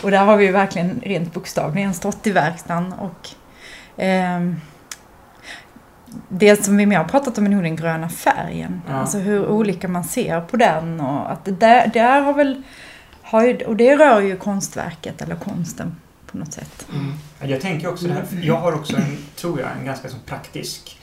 Och 0.04 0.12
där 0.12 0.26
har 0.26 0.38
vi 0.38 0.48
verkligen 0.48 1.02
rent 1.06 1.34
bokstavligen 1.34 1.94
stått 1.94 2.28
i 2.28 2.32
verkstaden 2.32 2.94
och 2.94 3.30
eh, 4.02 4.42
det 6.30 6.66
som 6.66 6.78
vi 6.78 6.86
mer 6.86 6.98
har 6.98 7.06
pratat 7.06 7.38
om 7.38 7.46
är 7.46 7.50
nog 7.50 7.64
den 7.64 7.76
gröna 7.76 8.10
färgen. 8.10 8.82
Ja. 8.88 8.94
Alltså 8.94 9.18
hur 9.18 9.48
olika 9.48 9.88
man 9.88 10.04
ser 10.04 10.42
på 10.42 10.58
den 10.58 11.00
och 11.00 11.32
att 11.32 11.46
det 11.46 11.52
där, 11.52 11.88
där 11.88 12.22
har 12.22 12.34
väl, 12.34 12.64
har 13.22 13.46
ju, 13.46 13.66
och 13.66 13.76
det 13.76 13.98
rör 13.98 14.22
ju 14.22 14.38
konstverket 14.38 15.22
eller 15.22 15.36
konsten 15.36 15.96
på 16.32 16.38
något 16.38 16.54
sätt. 16.54 16.88
Mm. 16.94 17.14
Jag 17.52 17.62
tänker 17.62 17.90
också 17.90 18.08
det 18.08 18.14
här, 18.14 18.26
jag 18.42 18.58
har 18.58 18.74
också 18.74 18.96
en, 18.96 19.18
tror 19.36 19.60
jag, 19.60 19.70
en 19.80 19.86
ganska 19.86 20.10
så 20.10 20.18
praktisk, 20.26 21.00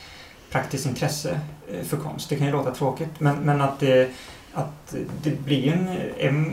praktiskt 0.51 0.87
intresse 0.87 1.41
eh, 1.73 1.85
för 1.85 1.97
konst. 1.97 2.29
Det 2.29 2.37
kan 2.37 2.47
ju 2.47 2.53
låta 2.53 2.75
tråkigt 2.75 3.21
men, 3.21 3.37
men 3.37 3.61
att, 3.61 3.81
det, 3.81 4.11
att 4.55 4.95
det 5.23 5.45
blir 5.45 5.73
en, 5.73 5.89
en 6.19 6.53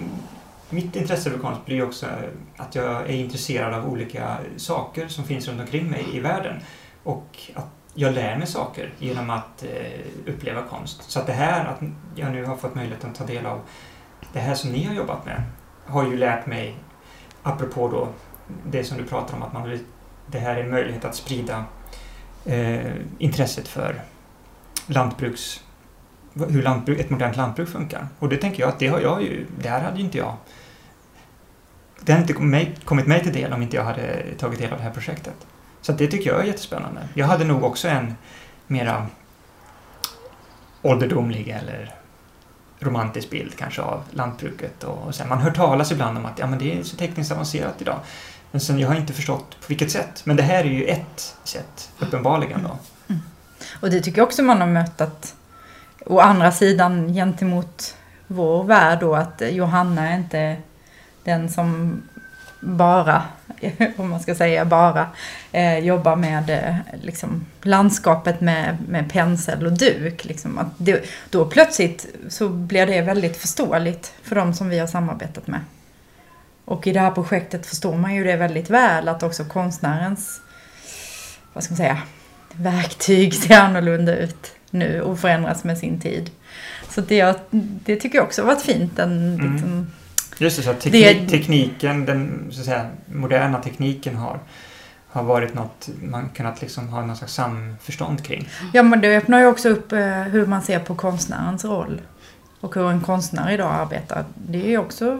mitt 0.71 0.95
intresse 0.95 1.29
för 1.29 1.39
konst 1.39 1.65
blir 1.65 1.83
också 1.83 2.05
att 2.57 2.75
jag 2.75 3.01
är 3.01 3.13
intresserad 3.13 3.73
av 3.73 3.89
olika 3.89 4.37
saker 4.57 5.07
som 5.07 5.23
finns 5.23 5.47
runt 5.47 5.61
omkring 5.61 5.89
mig 5.89 6.05
i 6.13 6.19
världen. 6.19 6.59
Och 7.03 7.39
att 7.53 7.67
jag 7.93 8.13
lär 8.13 8.37
mig 8.37 8.47
saker 8.47 8.93
genom 8.99 9.29
att 9.29 9.63
eh, 9.63 10.33
uppleva 10.33 10.61
konst. 10.61 11.11
Så 11.11 11.19
att 11.19 11.27
det 11.27 11.33
här, 11.33 11.65
att 11.65 11.79
jag 12.15 12.31
nu 12.31 12.45
har 12.45 12.57
fått 12.57 12.75
möjligheten 12.75 13.09
att 13.09 13.15
ta 13.15 13.25
del 13.25 13.45
av 13.45 13.61
det 14.33 14.39
här 14.39 14.55
som 14.55 14.71
ni 14.71 14.83
har 14.83 14.93
jobbat 14.93 15.25
med, 15.25 15.43
har 15.85 16.07
ju 16.07 16.17
lärt 16.17 16.45
mig, 16.45 16.75
apropå 17.43 17.87
då 17.87 18.07
det 18.71 18.83
som 18.83 18.97
du 18.97 19.03
pratar 19.03 19.35
om, 19.35 19.43
att 19.43 19.53
man 19.53 19.69
vill, 19.69 19.79
det 20.27 20.39
här 20.39 20.55
är 20.55 20.63
en 20.63 20.71
möjlighet 20.71 21.05
att 21.05 21.15
sprida 21.15 21.65
eh, 22.45 22.91
intresset 23.17 23.67
för 23.67 24.01
lantbruks 24.87 25.61
hur 26.33 26.63
lantbruk, 26.63 26.99
ett 26.99 27.09
modernt 27.09 27.37
lantbruk 27.37 27.69
funkar. 27.69 28.07
Och 28.19 28.29
det 28.29 28.37
tänker 28.37 28.59
jag 28.63 28.69
att 28.69 28.79
det 28.79 28.87
har 28.87 28.99
jag 28.99 29.23
ju, 29.23 29.45
där 29.59 29.81
hade 29.81 29.97
ju 29.97 30.03
inte 30.03 30.17
jag 30.17 30.35
det 32.05 32.11
hade 32.11 32.21
inte 32.21 32.33
kommit 32.33 32.51
mig, 32.51 32.75
kommit 32.85 33.07
mig 33.07 33.23
till 33.23 33.33
del 33.33 33.53
om 33.53 33.61
inte 33.61 33.75
jag 33.75 33.83
hade 33.83 34.23
tagit 34.37 34.59
del 34.59 34.71
av 34.71 34.77
det 34.77 34.83
här 34.83 34.91
projektet. 34.91 35.35
Så 35.81 35.91
det 35.91 36.07
tycker 36.07 36.29
jag 36.29 36.39
är 36.41 36.45
jättespännande. 36.45 37.01
Jag 37.13 37.27
hade 37.27 37.43
nog 37.45 37.63
också 37.63 37.87
en 37.87 38.15
mera 38.67 39.07
ålderdomlig 40.81 41.49
eller 41.49 41.95
romantisk 42.79 43.29
bild 43.29 43.55
kanske 43.57 43.81
av 43.81 44.03
lantbruket. 44.11 44.83
Och, 44.83 45.07
och 45.07 45.15
sen, 45.15 45.29
man 45.29 45.37
hör 45.37 45.51
talas 45.51 45.91
ibland 45.91 46.17
om 46.17 46.25
att 46.25 46.39
ja, 46.39 46.47
men 46.47 46.59
det 46.59 46.79
är 46.79 46.83
så 46.83 46.95
tekniskt 46.97 47.31
avancerat 47.31 47.81
idag. 47.81 47.99
Men 48.51 48.61
sen, 48.61 48.79
jag 48.79 48.87
har 48.87 48.95
inte 48.95 49.13
förstått 49.13 49.49
på 49.49 49.65
vilket 49.67 49.91
sätt. 49.91 50.21
Men 50.25 50.35
det 50.35 50.43
här 50.43 50.63
är 50.63 50.69
ju 50.69 50.85
ett 50.85 51.35
sätt, 51.43 51.91
uppenbarligen. 51.99 52.63
Då. 52.63 52.77
Mm. 53.07 53.21
Och 53.79 53.89
det 53.89 54.01
tycker 54.01 54.17
jag 54.17 54.27
också 54.27 54.43
man 54.43 54.61
har 54.61 54.67
mött 54.67 55.01
att 55.01 55.35
å 56.05 56.19
andra 56.19 56.51
sidan 56.51 57.13
gentemot 57.13 57.97
vår 58.27 58.63
värld 58.63 58.99
då 58.99 59.15
att 59.15 59.41
Johanna 59.51 60.09
är 60.09 60.17
inte 60.17 60.57
den 61.23 61.49
som 61.49 62.01
bara, 62.59 63.23
om 63.97 64.09
man 64.09 64.19
ska 64.19 64.35
säga 64.35 64.65
bara, 64.65 65.07
eh, 65.51 65.79
jobbar 65.79 66.15
med 66.15 66.49
eh, 66.49 66.75
liksom, 67.01 67.45
landskapet 67.61 68.41
med, 68.41 68.77
med 68.87 69.11
pensel 69.11 69.65
och 69.65 69.73
duk. 69.73 70.25
Liksom. 70.25 70.57
Att 70.57 70.67
det, 70.77 71.05
då 71.29 71.45
plötsligt 71.45 72.15
så 72.29 72.49
blir 72.49 72.85
det 72.85 73.01
väldigt 73.01 73.37
förståeligt 73.37 74.13
för 74.23 74.35
de 74.35 74.53
som 74.53 74.69
vi 74.69 74.79
har 74.79 74.87
samarbetat 74.87 75.47
med. 75.47 75.59
Och 76.65 76.87
i 76.87 76.91
det 76.91 76.99
här 76.99 77.11
projektet 77.11 77.65
förstår 77.65 77.95
man 77.95 78.15
ju 78.15 78.23
det 78.23 78.35
väldigt 78.35 78.69
väl 78.69 79.07
att 79.07 79.23
också 79.23 79.45
konstnärens, 79.45 80.41
vad 81.53 81.63
ska 81.63 81.71
man 81.71 81.77
säga, 81.77 82.01
verktyg 82.53 83.33
ser 83.33 83.59
annorlunda 83.59 84.15
ut 84.15 84.51
nu 84.69 85.01
och 85.01 85.19
förändras 85.19 85.63
med 85.63 85.77
sin 85.77 85.99
tid. 85.99 86.31
Så 86.89 87.01
det, 87.01 87.37
det 87.85 87.95
tycker 87.95 88.17
jag 88.17 88.25
också 88.25 88.41
har 88.41 88.47
varit 88.47 88.61
fint. 88.61 88.99
En, 88.99 89.33
mm. 89.33 89.53
liksom, 89.53 89.87
Just 90.41 90.57
det, 90.57 90.63
så 90.63 90.73
teknik, 90.73 91.21
det, 91.21 91.27
tekniken, 91.37 92.05
den 92.05 92.47
så 92.51 92.59
att 92.59 92.65
säga, 92.65 92.89
moderna 93.05 93.59
tekniken 93.59 94.15
har, 94.15 94.39
har 95.07 95.23
varit 95.23 95.53
något 95.53 95.89
man 96.01 96.29
kunnat 96.29 96.61
liksom 96.61 96.87
ha 96.87 97.05
någon 97.05 97.15
slags 97.15 97.33
samförstånd 97.33 98.23
kring. 98.23 98.49
Ja, 98.73 98.83
men 98.83 99.01
det 99.01 99.17
öppnar 99.17 99.39
ju 99.39 99.47
också 99.47 99.69
upp 99.69 99.91
eh, 99.91 100.21
hur 100.21 100.45
man 100.45 100.61
ser 100.61 100.79
på 100.79 100.95
konstnärens 100.95 101.65
roll. 101.65 102.01
Och 102.59 102.75
hur 102.75 102.89
en 102.89 103.01
konstnär 103.01 103.51
idag 103.51 103.73
arbetar. 103.73 104.25
Det 104.35 104.65
är 104.65 104.69
ju 104.69 104.77
också 104.77 105.19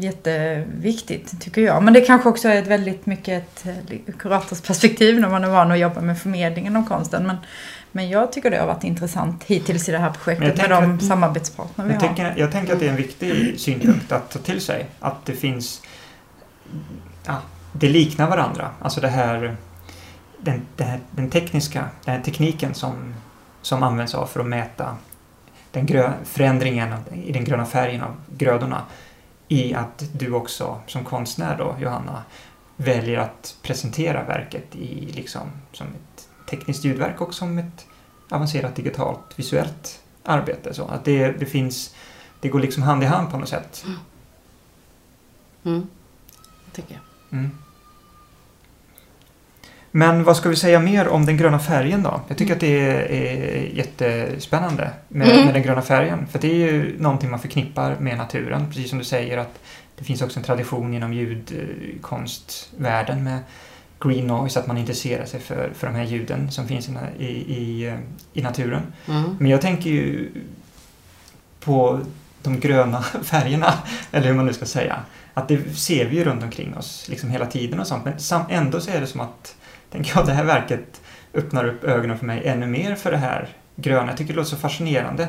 jätteviktigt, 0.00 1.40
tycker 1.40 1.62
jag. 1.62 1.82
Men 1.82 1.94
det 1.94 2.00
kanske 2.00 2.28
också 2.28 2.48
är 2.48 2.62
ett 2.62 2.66
väldigt 2.66 3.06
mycket 3.06 3.66
ett 3.66 4.18
kuratorsperspektiv 4.18 5.20
när 5.20 5.28
man 5.28 5.44
är 5.44 5.48
van 5.48 5.72
att 5.72 5.78
jobba 5.78 6.00
med 6.00 6.18
förmedlingen 6.18 6.76
av 6.76 6.86
konsten. 6.88 7.26
Men, 7.26 7.36
men 7.92 8.08
jag 8.08 8.32
tycker 8.32 8.50
det 8.50 8.58
har 8.58 8.66
varit 8.66 8.84
intressant 8.84 9.44
hittills 9.44 9.88
i 9.88 9.92
det 9.92 9.98
här 9.98 10.10
projektet 10.10 10.56
med 10.56 10.70
de 10.70 10.94
att, 10.94 11.04
samarbetspartner 11.04 11.84
vi 11.84 11.92
jag 11.92 12.00
har. 12.00 12.06
Tänker, 12.06 12.34
jag 12.36 12.52
tänker 12.52 12.72
att 12.72 12.80
det 12.80 12.86
är 12.86 12.90
en 12.90 12.96
viktig 12.96 13.60
synpunkt 13.60 14.12
att 14.12 14.30
ta 14.30 14.38
till 14.38 14.60
sig. 14.60 14.86
Att 15.00 15.26
det 15.26 15.32
finns... 15.32 15.82
Ja, 17.26 17.36
det 17.72 17.88
liknar 17.88 18.28
varandra. 18.28 18.70
Alltså 18.80 19.00
det 19.00 19.08
här... 19.08 19.56
Den, 20.38 20.66
det 20.76 20.84
här, 20.84 21.00
den 21.10 21.30
tekniska, 21.30 21.88
den 22.04 22.14
här 22.14 22.22
tekniken 22.22 22.74
som, 22.74 23.14
som 23.62 23.82
används 23.82 24.14
av 24.14 24.26
för 24.26 24.40
att 24.40 24.46
mäta 24.46 24.96
den 25.70 25.86
grö, 25.86 26.12
förändringen 26.24 26.94
i 27.24 27.32
den 27.32 27.44
gröna 27.44 27.66
färgen 27.66 28.02
av 28.02 28.16
grödorna 28.36 28.82
i 29.48 29.74
att 29.74 30.04
du 30.12 30.32
också 30.32 30.80
som 30.86 31.04
konstnär 31.04 31.58
då, 31.58 31.76
Johanna, 31.80 32.22
väljer 32.76 33.18
att 33.18 33.56
presentera 33.62 34.24
verket 34.24 34.76
i 34.76 35.12
liksom 35.12 35.50
som 35.72 35.86
ett 35.86 36.28
tekniskt 36.50 36.84
ljudverk 36.84 37.20
och 37.20 37.34
som 37.34 37.58
ett 37.58 37.86
avancerat 38.28 38.76
digitalt 38.76 39.38
visuellt 39.38 40.02
arbete. 40.22 40.74
Så 40.74 40.84
att 40.84 41.04
det, 41.04 41.32
det 41.32 41.46
finns, 41.46 41.94
det 42.40 42.48
går 42.48 42.60
liksom 42.60 42.82
hand 42.82 43.02
i 43.02 43.06
hand 43.06 43.30
på 43.30 43.38
något 43.38 43.48
sätt. 43.48 43.84
Mm. 43.86 43.98
Mm. 45.64 45.86
Tycker 46.72 46.94
jag. 46.94 47.38
Mm. 47.38 47.50
Men 49.96 50.24
vad 50.24 50.36
ska 50.36 50.48
vi 50.48 50.56
säga 50.56 50.80
mer 50.80 51.08
om 51.08 51.26
den 51.26 51.36
gröna 51.36 51.58
färgen 51.58 52.02
då? 52.02 52.20
Jag 52.28 52.38
tycker 52.38 52.54
att 52.54 52.60
det 52.60 52.80
är, 52.80 53.12
är 53.12 53.68
jättespännande 53.74 54.90
med, 55.08 55.28
mm. 55.28 55.44
med, 55.44 55.54
den 55.54 55.62
gröna 55.62 55.82
färgen. 55.82 56.26
För 56.26 56.38
det 56.38 56.48
är 56.48 56.54
ju 56.54 56.96
någonting 56.98 57.30
man 57.30 57.40
förknippar 57.40 57.96
med 58.00 58.18
naturen. 58.18 58.66
Precis 58.66 58.90
som 58.90 58.98
du 58.98 59.04
säger 59.04 59.38
att 59.38 59.58
det 59.96 60.04
finns 60.04 60.22
också 60.22 60.38
en 60.38 60.44
tradition 60.44 60.94
inom 60.94 61.12
ljudkonstvärlden 61.12 63.24
med 63.24 63.38
green 64.00 64.26
noise, 64.26 64.60
att 64.60 64.66
man 64.66 64.78
intresserar 64.78 65.26
sig 65.26 65.40
för, 65.40 65.70
för 65.74 65.86
de 65.86 65.96
här 65.96 66.04
ljuden 66.04 66.50
som 66.50 66.68
finns 66.68 66.88
i, 67.18 67.26
i, 67.26 67.94
i 68.32 68.42
naturen. 68.42 68.82
Mm. 69.08 69.36
Men 69.40 69.50
jag 69.50 69.60
tänker 69.60 69.90
ju 69.90 70.30
på 71.60 72.00
de 72.42 72.60
gröna 72.60 73.02
färgerna, 73.22 73.74
eller 74.10 74.26
hur 74.26 74.34
man 74.34 74.46
nu 74.46 74.52
ska 74.52 74.66
säga. 74.66 74.96
Att 75.34 75.48
det 75.48 75.76
ser 75.76 76.04
vi 76.04 76.16
ju 76.16 76.24
runt 76.24 76.42
omkring 76.42 76.76
oss 76.76 77.08
liksom 77.08 77.30
hela 77.30 77.46
tiden 77.46 77.80
och 77.80 77.86
sånt. 77.86 78.04
Men 78.04 78.14
ändå 78.48 78.80
så 78.80 78.90
är 78.90 79.00
det 79.00 79.06
som 79.06 79.20
att, 79.20 79.56
tänker 79.94 80.12
jag, 80.16 80.26
det 80.26 80.32
här 80.32 80.44
verket 80.44 81.02
öppnar 81.34 81.64
upp 81.64 81.84
ögonen 81.84 82.18
för 82.18 82.26
mig 82.26 82.46
ännu 82.46 82.66
mer 82.66 82.94
för 82.94 83.10
det 83.10 83.16
här 83.16 83.48
gröna. 83.76 84.06
Jag 84.06 84.16
tycker 84.16 84.32
det 84.32 84.36
låter 84.36 84.50
så 84.50 84.56
fascinerande. 84.56 85.28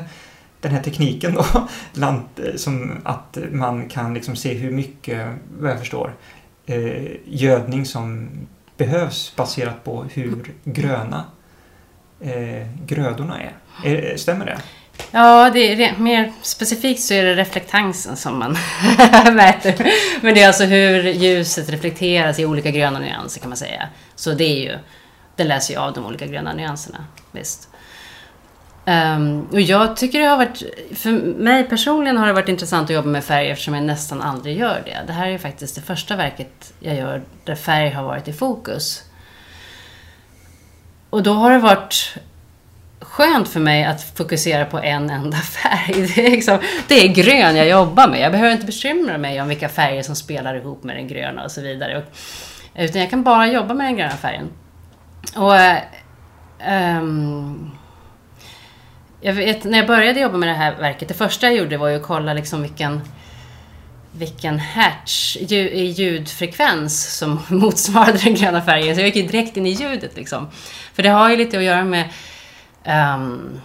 Den 0.60 0.72
här 0.72 0.82
tekniken 0.82 1.34
då, 1.34 1.68
eh, 2.38 2.54
som 2.56 2.92
att 3.04 3.38
man 3.50 3.88
kan 3.88 4.14
liksom 4.14 4.36
se 4.36 4.54
hur 4.54 4.70
mycket, 4.70 5.28
vad 5.58 5.70
jag 5.70 5.78
förstår, 5.78 6.14
eh, 6.66 7.06
gödning 7.24 7.86
som 7.86 8.28
behövs 8.76 9.36
baserat 9.36 9.84
på 9.84 10.04
hur 10.12 10.54
gröna 10.64 11.24
eh, 12.20 12.66
grödorna 12.86 13.40
är. 13.42 13.52
är. 13.84 14.16
Stämmer 14.16 14.46
det? 14.46 14.58
Ja, 15.10 15.50
det 15.50 15.84
är 15.84 15.98
mer 15.98 16.32
specifikt 16.42 17.02
så 17.02 17.14
är 17.14 17.24
det 17.24 17.34
reflektansen 17.34 18.16
som 18.16 18.38
man 18.38 18.52
mäter. 19.34 19.92
Men 20.20 20.34
det 20.34 20.42
är 20.42 20.46
alltså 20.46 20.64
hur 20.64 21.02
ljuset 21.02 21.70
reflekteras 21.70 22.38
i 22.38 22.46
olika 22.46 22.70
gröna 22.70 22.98
nyanser 22.98 23.40
kan 23.40 23.50
man 23.50 23.56
säga. 23.56 23.88
Så 24.14 24.32
det 24.32 24.44
är 24.44 24.72
ju, 24.72 24.78
det 25.36 25.44
läser 25.44 25.74
ju 25.74 25.80
av 25.80 25.92
de 25.92 26.06
olika 26.06 26.26
gröna 26.26 26.52
nyanserna. 26.52 27.04
Visst. 27.32 27.68
Um, 28.88 29.46
och 29.52 29.60
jag 29.60 29.96
tycker 29.96 30.20
det 30.20 30.26
har 30.26 30.36
varit, 30.36 30.62
för 30.94 31.10
mig 31.38 31.64
personligen 31.64 32.16
har 32.16 32.26
det 32.26 32.32
varit 32.32 32.48
intressant 32.48 32.90
att 32.90 32.94
jobba 32.94 33.08
med 33.08 33.24
färg 33.24 33.50
eftersom 33.50 33.74
jag 33.74 33.84
nästan 33.84 34.22
aldrig 34.22 34.58
gör 34.58 34.82
det. 34.84 35.02
Det 35.06 35.12
här 35.12 35.28
är 35.28 35.38
faktiskt 35.38 35.74
det 35.74 35.80
första 35.80 36.16
verket 36.16 36.72
jag 36.80 36.96
gör 36.96 37.22
där 37.44 37.54
färg 37.54 37.90
har 37.90 38.02
varit 38.02 38.28
i 38.28 38.32
fokus. 38.32 39.02
Och 41.10 41.22
då 41.22 41.32
har 41.32 41.50
det 41.50 41.58
varit 41.58 42.16
skönt 43.16 43.48
för 43.48 43.60
mig 43.60 43.84
att 43.84 44.02
fokusera 44.16 44.64
på 44.64 44.78
en 44.78 45.10
enda 45.10 45.36
färg. 45.62 46.12
Det 46.14 46.26
är, 46.26 46.30
liksom, 46.30 46.58
det 46.88 46.94
är 46.94 47.08
grön 47.08 47.56
jag 47.56 47.68
jobbar 47.68 48.08
med. 48.08 48.20
Jag 48.20 48.32
behöver 48.32 48.52
inte 48.52 48.66
bekymra 48.66 49.18
mig 49.18 49.42
om 49.42 49.48
vilka 49.48 49.68
färger 49.68 50.02
som 50.02 50.16
spelar 50.16 50.54
ihop 50.54 50.84
med 50.84 50.96
den 50.96 51.08
gröna 51.08 51.44
och 51.44 51.50
så 51.50 51.60
vidare. 51.60 52.02
Utan 52.74 53.00
jag 53.00 53.10
kan 53.10 53.22
bara 53.22 53.46
jobba 53.46 53.74
med 53.74 53.86
den 53.86 53.96
gröna 53.96 54.16
färgen. 54.16 54.50
Och... 55.36 55.54
Um, 56.70 57.70
jag 59.20 59.32
vet, 59.32 59.64
när 59.64 59.78
jag 59.78 59.86
började 59.86 60.20
jobba 60.20 60.36
med 60.36 60.48
det 60.48 60.54
här 60.54 60.74
verket, 60.74 61.08
det 61.08 61.14
första 61.14 61.46
jag 61.46 61.56
gjorde 61.56 61.76
var 61.76 61.88
ju 61.88 61.96
att 61.96 62.02
kolla 62.02 62.34
liksom 62.34 62.62
vilken, 62.62 63.00
vilken 64.12 64.58
hertz 64.58 65.36
i 65.36 65.84
ljudfrekvens 65.84 67.16
som 67.18 67.42
motsvarade 67.48 68.18
den 68.18 68.34
gröna 68.34 68.62
färgen. 68.62 68.94
Så 68.94 69.00
jag 69.00 69.06
gick 69.06 69.16
ju 69.16 69.22
direkt 69.22 69.56
in 69.56 69.66
i 69.66 69.70
ljudet 69.70 70.16
liksom. 70.16 70.48
För 70.94 71.02
det 71.02 71.08
har 71.08 71.30
ju 71.30 71.36
lite 71.36 71.58
att 71.58 71.64
göra 71.64 71.84
med 71.84 72.08
um, 72.86 73.60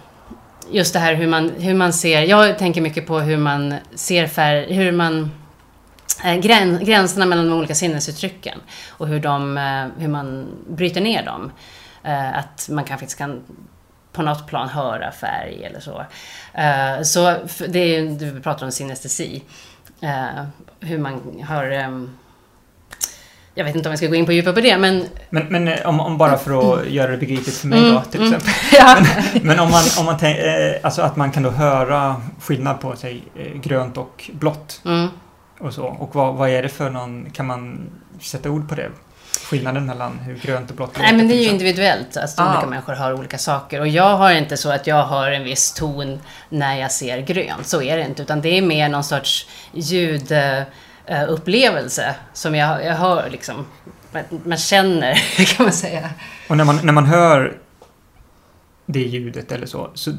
just 0.70 0.92
det 0.92 0.98
här 0.98 1.14
hur 1.14 1.26
man, 1.26 1.50
hur 1.50 1.74
man 1.74 1.92
ser, 1.92 2.22
jag 2.22 2.58
tänker 2.58 2.80
mycket 2.80 3.06
på 3.06 3.20
hur 3.20 3.36
man 3.36 3.74
ser 3.94 4.26
färg, 4.26 4.72
hur 4.74 4.92
man 4.92 5.30
eh, 6.24 6.36
gränserna 6.80 7.26
mellan 7.26 7.48
de 7.48 7.58
olika 7.58 7.74
sinnesuttrycken 7.74 8.58
och 8.88 9.08
hur, 9.08 9.20
de, 9.20 9.58
eh, 9.58 10.02
hur 10.02 10.08
man 10.08 10.46
bryter 10.68 11.00
ner 11.00 11.22
dem. 11.22 11.52
Eh, 12.02 12.38
att 12.38 12.68
man 12.70 12.84
kan, 12.84 12.98
faktiskt 12.98 13.18
kan 13.18 13.42
på 14.12 14.22
något 14.22 14.46
plan 14.46 14.68
höra 14.68 15.12
färg 15.12 15.64
eller 15.64 15.80
så. 15.80 16.04
Eh, 16.54 17.02
så 17.02 17.36
det 17.68 17.78
är 17.78 18.00
ju, 18.00 18.10
du 18.10 18.40
pratar 18.40 18.66
om 18.66 18.72
synestesi. 18.72 19.42
Eh, 20.00 20.44
hur 20.80 20.98
man 20.98 21.42
har 21.48 21.70
ehm, 21.70 22.16
jag 23.54 23.64
vet 23.64 23.76
inte 23.76 23.88
om 23.88 23.92
jag 23.92 23.98
ska 23.98 24.06
gå 24.06 24.14
in 24.14 24.26
på 24.26 24.32
djupare 24.32 24.54
på 24.54 24.60
det, 24.60 24.78
men... 24.78 25.06
Men, 25.30 25.46
men 25.46 25.68
eh, 25.68 25.88
om, 25.88 26.00
om 26.00 26.18
bara 26.18 26.38
för 26.38 26.74
att 26.74 26.90
göra 26.90 27.10
det 27.10 27.16
begripligt 27.18 27.56
för 27.56 27.68
mig 27.68 27.78
mm, 27.78 27.94
då, 27.94 28.00
till 28.00 28.20
mm, 28.20 28.34
exempel. 28.34 28.54
Ja. 28.78 28.98
men, 29.32 29.46
men, 29.46 29.60
om 29.60 29.70
man, 29.70 29.82
om 29.98 30.06
man 30.06 30.18
tänker, 30.18 30.78
alltså 30.82 31.02
att 31.02 31.16
man 31.16 31.32
kan 31.32 31.42
då 31.42 31.50
höra 31.50 32.16
skillnad 32.40 32.80
på, 32.80 32.96
sig 32.96 33.22
grönt 33.54 33.96
och 33.96 34.30
blått. 34.32 34.80
Mm. 34.84 35.08
Och 35.58 35.74
så. 35.74 35.84
Och 35.84 36.14
vad, 36.14 36.34
vad 36.34 36.48
är 36.48 36.62
det 36.62 36.68
för 36.68 36.90
någon, 36.90 37.30
kan 37.30 37.46
man 37.46 37.90
sätta 38.20 38.50
ord 38.50 38.68
på 38.68 38.74
det? 38.74 38.90
skillnaden 39.42 39.86
mellan 39.86 40.18
hur 40.18 40.34
grönt 40.34 40.70
och 40.70 40.76
blått 40.76 40.88
låter? 40.88 41.02
Nej, 41.02 41.12
men 41.12 41.28
det 41.28 41.34
är 41.34 41.42
ju 41.42 41.48
individuellt. 41.48 42.16
Alltså, 42.16 42.42
ah. 42.42 42.52
Olika 42.52 42.66
människor 42.66 42.92
har 42.92 43.12
olika 43.12 43.38
saker. 43.38 43.80
Och 43.80 43.88
jag 43.88 44.16
har 44.16 44.32
inte 44.32 44.56
så 44.56 44.70
att 44.70 44.86
jag 44.86 45.02
har 45.04 45.30
en 45.30 45.44
viss 45.44 45.72
ton 45.72 46.20
när 46.48 46.76
jag 46.76 46.92
ser 46.92 47.18
grönt. 47.18 47.66
Så 47.66 47.82
är 47.82 47.96
det 47.96 48.04
inte. 48.04 48.22
Utan 48.22 48.40
det 48.40 48.58
är 48.58 48.62
mer 48.62 48.88
någon 48.88 49.04
sorts 49.04 49.46
ljudupplevelse 51.08 52.14
som 52.32 52.54
jag, 52.54 52.84
jag 52.84 52.94
hör 52.94 53.30
liksom. 53.30 53.66
Man 54.44 54.58
känner, 54.58 55.14
kan 55.56 55.64
man 55.66 55.72
säga. 55.72 56.10
Och 56.48 56.56
när 56.56 56.64
man, 56.64 56.78
när 56.82 56.92
man 56.92 57.06
hör 57.06 57.58
det 58.86 59.02
ljudet 59.02 59.52
eller 59.52 59.66
så, 59.66 59.90
så 59.94 60.10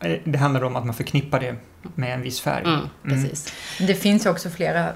eh, 0.00 0.18
det 0.24 0.38
handlar 0.38 0.64
om 0.64 0.76
att 0.76 0.84
man 0.84 0.94
förknippar 0.94 1.40
det 1.40 1.56
med 1.94 2.14
en 2.14 2.22
viss 2.22 2.40
färg. 2.40 2.64
Mm, 2.64 2.88
precis. 3.02 3.52
Mm. 3.78 3.86
Det 3.86 3.94
finns 3.94 4.26
ju 4.26 4.30
också 4.30 4.50
flera 4.50 4.92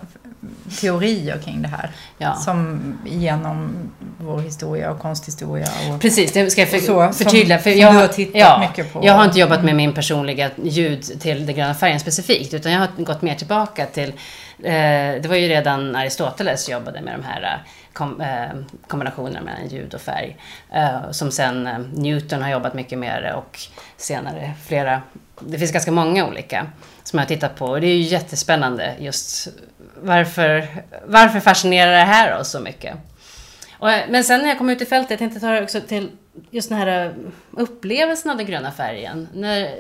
teorier 0.80 1.38
kring 1.38 1.62
det 1.62 1.68
här. 1.68 1.90
Ja. 2.18 2.34
Som 2.34 2.98
genom 3.06 3.90
vår 4.18 4.40
historia 4.40 4.90
och 4.90 4.98
konsthistoria. 4.98 5.68
Och, 5.90 6.00
Precis, 6.00 6.32
det 6.32 6.50
ska 6.50 6.60
jag 6.60 6.70
för, 6.70 6.78
så, 6.78 7.12
förtydliga. 7.12 7.58
För 7.58 7.70
jag, 7.70 7.92
har 7.92 8.10
ja, 8.32 8.58
mycket 8.68 8.92
på. 8.92 9.00
jag 9.04 9.12
har 9.12 9.24
inte 9.24 9.38
jobbat 9.38 9.64
med 9.64 9.76
min 9.76 9.92
personliga 9.92 10.50
ljud 10.62 11.20
till 11.20 11.46
den 11.46 11.56
gröna 11.56 11.74
färgen 11.74 12.00
specifikt. 12.00 12.54
Utan 12.54 12.72
jag 12.72 12.80
har 12.80 13.04
gått 13.04 13.22
mer 13.22 13.34
tillbaka 13.34 13.86
till 13.86 14.08
eh, 14.58 14.72
Det 15.22 15.26
var 15.28 15.36
ju 15.36 15.48
redan 15.48 15.96
Aristoteles 15.96 16.68
jobbade 16.68 17.00
med 17.00 17.14
de 17.18 17.24
här 17.24 17.42
eh, 17.42 17.70
kom, 17.92 18.20
eh, 18.20 18.78
kombinationerna 18.86 19.40
mellan 19.40 19.68
ljud 19.68 19.94
och 19.94 20.00
färg. 20.00 20.36
Eh, 20.72 21.10
som 21.10 21.30
sen 21.30 21.66
eh, 21.66 21.78
Newton 21.78 22.42
har 22.42 22.50
jobbat 22.50 22.74
mycket 22.74 22.98
med 22.98 23.34
och 23.34 23.58
senare 23.96 24.52
flera. 24.66 25.02
Det 25.40 25.58
finns 25.58 25.72
ganska 25.72 25.92
många 25.92 26.26
olika 26.26 26.66
som 27.02 27.18
jag 27.18 27.24
har 27.24 27.28
tittat 27.28 27.56
på. 27.56 27.66
Och 27.66 27.80
det 27.80 27.86
är 27.86 27.94
ju 27.94 28.02
jättespännande 28.02 28.94
just 28.98 29.48
varför, 30.02 30.68
varför 31.04 31.40
fascinerar 31.40 31.92
det 31.92 32.04
här 32.04 32.40
oss 32.40 32.50
så 32.50 32.60
mycket? 32.60 32.96
Och, 33.78 33.88
men 34.08 34.24
sen 34.24 34.40
när 34.40 34.48
jag 34.48 34.58
kom 34.58 34.70
ut 34.70 34.82
i 34.82 34.86
fältet, 34.86 35.10
jag 35.10 35.18
tänkte 35.18 35.40
ta 35.40 35.50
det 35.50 35.62
också 35.62 35.80
till 35.80 36.10
just 36.50 36.68
den 36.68 36.78
här 36.78 37.06
eh, 37.06 37.12
upplevelsen 37.50 38.30
av 38.30 38.36
den 38.36 38.46
gröna 38.46 38.72
färgen. 38.72 39.28
När 39.32 39.74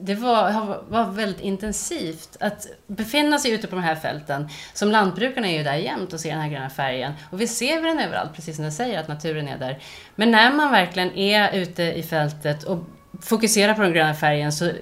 det 0.00 0.14
var, 0.14 0.52
var 0.88 1.04
väldigt 1.04 1.40
intensivt 1.40 2.36
att 2.40 2.66
befinna 2.86 3.38
sig 3.38 3.50
ute 3.50 3.66
på 3.66 3.76
de 3.76 3.82
här 3.82 3.94
fälten. 3.94 4.48
Som 4.74 4.90
lantbrukarna 4.90 5.48
är 5.48 5.58
ju 5.58 5.62
där 5.62 5.74
jämt 5.74 6.12
och 6.12 6.20
ser 6.20 6.30
den 6.30 6.40
här 6.40 6.48
gröna 6.48 6.70
färgen. 6.70 7.12
Och 7.30 7.40
vi 7.40 7.46
ser 7.46 7.82
den 7.82 7.98
överallt, 8.00 8.34
precis 8.34 8.56
som 8.56 8.64
du 8.64 8.70
säger, 8.70 9.00
att 9.00 9.08
naturen 9.08 9.48
är 9.48 9.58
där. 9.58 9.78
Men 10.14 10.30
när 10.30 10.52
man 10.52 10.72
verkligen 10.72 11.16
är 11.16 11.52
ute 11.52 11.82
i 11.82 12.02
fältet 12.02 12.64
och 12.64 12.78
fokuserar 13.22 13.74
på 13.74 13.82
den 13.82 13.92
gröna 13.92 14.14
färgen 14.14 14.52
så 14.52 14.72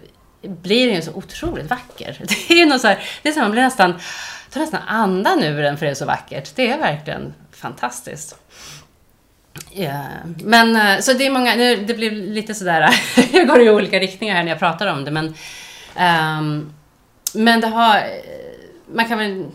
blir 0.42 0.86
den 0.86 0.94
ju 0.94 1.02
så 1.02 1.12
otroligt 1.12 1.70
vacker. 1.70 2.16
Det 2.28 2.54
är 2.54 2.58
ju 2.58 2.66
något 2.66 2.80
så 2.80 2.88
här, 2.88 2.98
det 3.22 3.28
är 3.28 3.32
så 3.32 3.40
man 3.40 3.50
blir 3.50 3.62
nästan 3.62 3.94
får 4.58 4.64
nästan 4.64 4.88
andan 4.88 5.42
ur 5.42 5.62
den 5.62 5.78
för 5.78 5.86
det 5.86 5.92
är 5.92 5.94
så 5.94 6.06
vackert. 6.06 6.52
Det 6.54 6.70
är 6.70 6.78
verkligen 6.78 7.34
fantastiskt. 7.52 8.36
Yeah. 9.72 10.06
Men 10.44 10.76
eh, 10.76 11.00
så 11.00 11.12
det 11.12 11.26
är 11.26 11.30
många, 11.30 11.54
nu, 11.54 11.76
det 11.76 11.94
blir 11.94 12.10
lite 12.10 12.54
sådär, 12.54 12.90
jag 13.32 13.48
går 13.48 13.62
i 13.62 13.70
olika 13.70 13.98
riktningar 13.98 14.34
här 14.34 14.42
när 14.42 14.50
jag 14.50 14.58
pratar 14.58 14.86
om 14.86 15.04
det 15.04 15.10
men 15.10 15.34
um, 16.38 16.72
Men 17.34 17.60
det 17.60 17.66
har, 17.66 17.96
eh, 17.96 18.02
man 18.94 19.08
kan 19.08 19.18
väl 19.18 19.46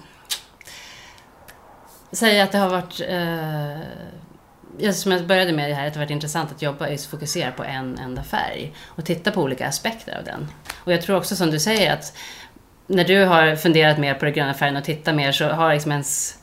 säga 2.12 2.44
att 2.44 2.52
det 2.52 2.58
har 2.58 2.70
varit 2.70 3.02
uh, 3.02 4.92
som 4.92 5.12
jag 5.12 5.28
började 5.28 5.54
med 5.54 5.70
det 5.70 5.76
här, 5.76 5.88
att 5.88 5.94
det 5.94 6.00
har 6.00 6.06
varit 6.06 6.12
intressant 6.12 6.52
att 6.52 6.62
jobba 6.62 6.90
just 6.90 7.10
fokusera 7.10 7.52
på 7.52 7.64
en 7.64 7.98
enda 7.98 8.24
färg 8.24 8.74
och 8.86 9.06
titta 9.06 9.32
på 9.32 9.42
olika 9.42 9.68
aspekter 9.68 10.18
av 10.18 10.24
den. 10.24 10.48
Och 10.76 10.94
jag 10.94 11.02
tror 11.02 11.18
också 11.18 11.36
som 11.36 11.52
du 11.52 11.60
säger 11.60 11.94
att 11.94 12.18
när 12.88 13.04
du 13.04 13.26
har 13.26 13.56
funderat 13.56 13.98
mer 13.98 14.14
på 14.14 14.26
den 14.26 14.34
gröna 14.34 14.54
färgen 14.54 14.76
och 14.76 14.84
tittat 14.84 15.16
mer 15.16 15.32
så 15.32 15.50
har 15.50 15.74
liksom 15.74 15.92
ens, 15.92 16.38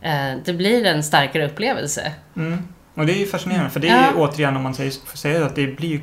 eh, 0.00 0.36
det 0.44 0.52
blir 0.52 0.86
en 0.86 1.02
starkare 1.02 1.46
upplevelse. 1.46 2.12
Mm. 2.36 2.68
Och 2.94 3.06
det 3.06 3.12
är 3.12 3.18
ju 3.18 3.26
fascinerande 3.26 3.70
för 3.70 3.80
det 3.80 3.88
är 3.88 4.02
ja. 4.02 4.12
återigen 4.16 4.56
om 4.56 4.62
man 4.62 4.74
säger, 4.74 4.92
får 5.06 5.18
säga 5.18 5.46
att 5.46 5.56
det 5.56 5.66
blir 5.66 5.88
ju 5.88 6.00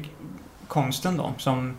konsten 0.67 1.17
då 1.17 1.33
som, 1.37 1.75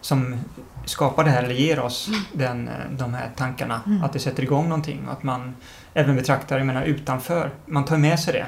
som 0.00 0.40
skapar 0.84 1.24
det 1.24 1.30
här 1.30 1.42
eller 1.42 1.54
ger 1.54 1.80
oss 1.80 2.08
mm. 2.08 2.20
den, 2.32 2.68
eh, 2.68 2.74
de 2.90 3.14
här 3.14 3.30
tankarna. 3.36 3.80
Mm. 3.86 4.04
Att 4.04 4.12
det 4.12 4.18
sätter 4.18 4.42
igång 4.42 4.68
någonting 4.68 5.06
och 5.06 5.12
att 5.12 5.22
man 5.22 5.56
även 5.94 6.16
betraktar, 6.16 6.58
jag 6.58 6.66
menar 6.66 6.84
utanför, 6.84 7.50
man 7.66 7.84
tar 7.84 7.96
med 7.96 8.20
sig 8.20 8.32
det. 8.32 8.46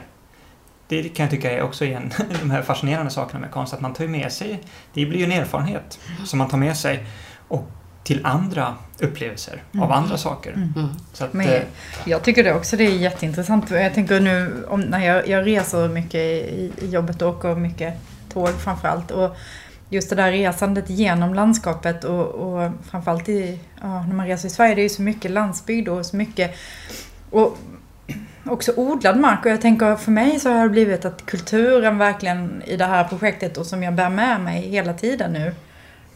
Det 0.88 1.08
kan 1.08 1.24
jag 1.24 1.30
tycka 1.30 1.50
är 1.50 1.62
också 1.62 1.84
en 1.84 2.12
de 2.40 2.50
här 2.50 2.62
fascinerande 2.62 3.10
sakerna 3.10 3.40
med 3.40 3.50
konst, 3.50 3.74
att 3.74 3.80
man 3.80 3.92
tar 3.92 4.06
med 4.06 4.32
sig, 4.32 4.62
det 4.92 5.06
blir 5.06 5.18
ju 5.18 5.24
en 5.24 5.32
erfarenhet 5.32 5.98
som 6.24 6.38
man 6.38 6.48
tar 6.48 6.58
med 6.58 6.76
sig. 6.76 7.06
Och 7.48 7.70
till 8.06 8.26
andra 8.26 8.74
upplevelser 8.98 9.62
mm. 9.72 9.82
av 9.86 9.92
andra 9.92 10.18
saker. 10.18 10.52
Mm. 10.52 10.72
mm. 10.76 10.88
Så 11.12 11.24
att, 11.24 11.32
Men, 11.32 11.48
eh, 11.48 11.62
jag 12.04 12.22
tycker 12.22 12.44
det 12.44 12.54
också 12.54 12.76
det 12.76 12.84
är 12.84 12.90
jätteintressant. 12.90 13.70
Jag 13.70 13.94
tänker 13.94 14.20
nu 14.20 14.64
om, 14.68 14.80
när 14.80 15.06
jag, 15.06 15.28
jag 15.28 15.46
reser 15.46 15.88
mycket 15.88 16.20
i, 16.20 16.72
i 16.78 16.86
jobbet 16.86 17.22
och 17.22 17.28
åker 17.28 17.54
mycket 17.54 17.94
tåg 18.32 18.48
framförallt. 18.48 19.10
Och 19.10 19.36
just 19.90 20.10
det 20.10 20.16
där 20.16 20.32
resandet 20.32 20.90
genom 20.90 21.34
landskapet 21.34 22.04
och, 22.04 22.26
och 22.26 22.70
framförallt 22.90 23.28
i, 23.28 23.58
ja, 23.82 24.02
när 24.02 24.14
man 24.14 24.26
reser 24.26 24.48
i 24.48 24.50
Sverige, 24.50 24.74
det 24.74 24.80
är 24.80 24.82
ju 24.82 24.88
så 24.88 25.02
mycket 25.02 25.30
landsbygd 25.30 25.88
och 25.88 26.06
så 26.06 26.16
mycket 26.16 26.54
och 27.30 27.58
också 28.44 28.72
odlad 28.76 29.16
mark. 29.20 29.44
Och 29.44 29.50
jag 29.50 29.60
tänker 29.60 29.96
för 29.96 30.10
mig 30.10 30.40
så 30.40 30.50
har 30.50 30.62
det 30.62 30.70
blivit 30.70 31.04
att 31.04 31.26
kulturen 31.26 31.98
verkligen 31.98 32.62
i 32.66 32.76
det 32.76 32.84
här 32.84 33.04
projektet 33.04 33.56
och 33.56 33.66
som 33.66 33.82
jag 33.82 33.94
bär 33.94 34.10
med 34.10 34.40
mig 34.40 34.68
hela 34.68 34.94
tiden 34.94 35.32
nu 35.32 35.54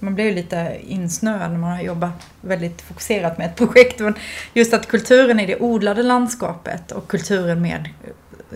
man 0.01 0.15
blir 0.15 0.25
ju 0.25 0.35
lite 0.35 0.79
insnöad 0.87 1.51
när 1.51 1.59
man 1.59 1.71
har 1.71 1.83
jobbat 1.83 2.27
väldigt 2.41 2.83
fokuserat 2.83 3.39
med 3.39 3.47
ett 3.47 3.57
projekt. 3.57 4.01
Men 4.01 4.15
just 4.55 4.75
att 4.75 4.89
kulturen 4.89 5.41
i 5.41 5.47
det 5.47 5.61
odlade 5.61 6.03
landskapet 6.03 6.93
och 6.93 7.09
kulturen 7.09 7.63
med, 7.63 7.89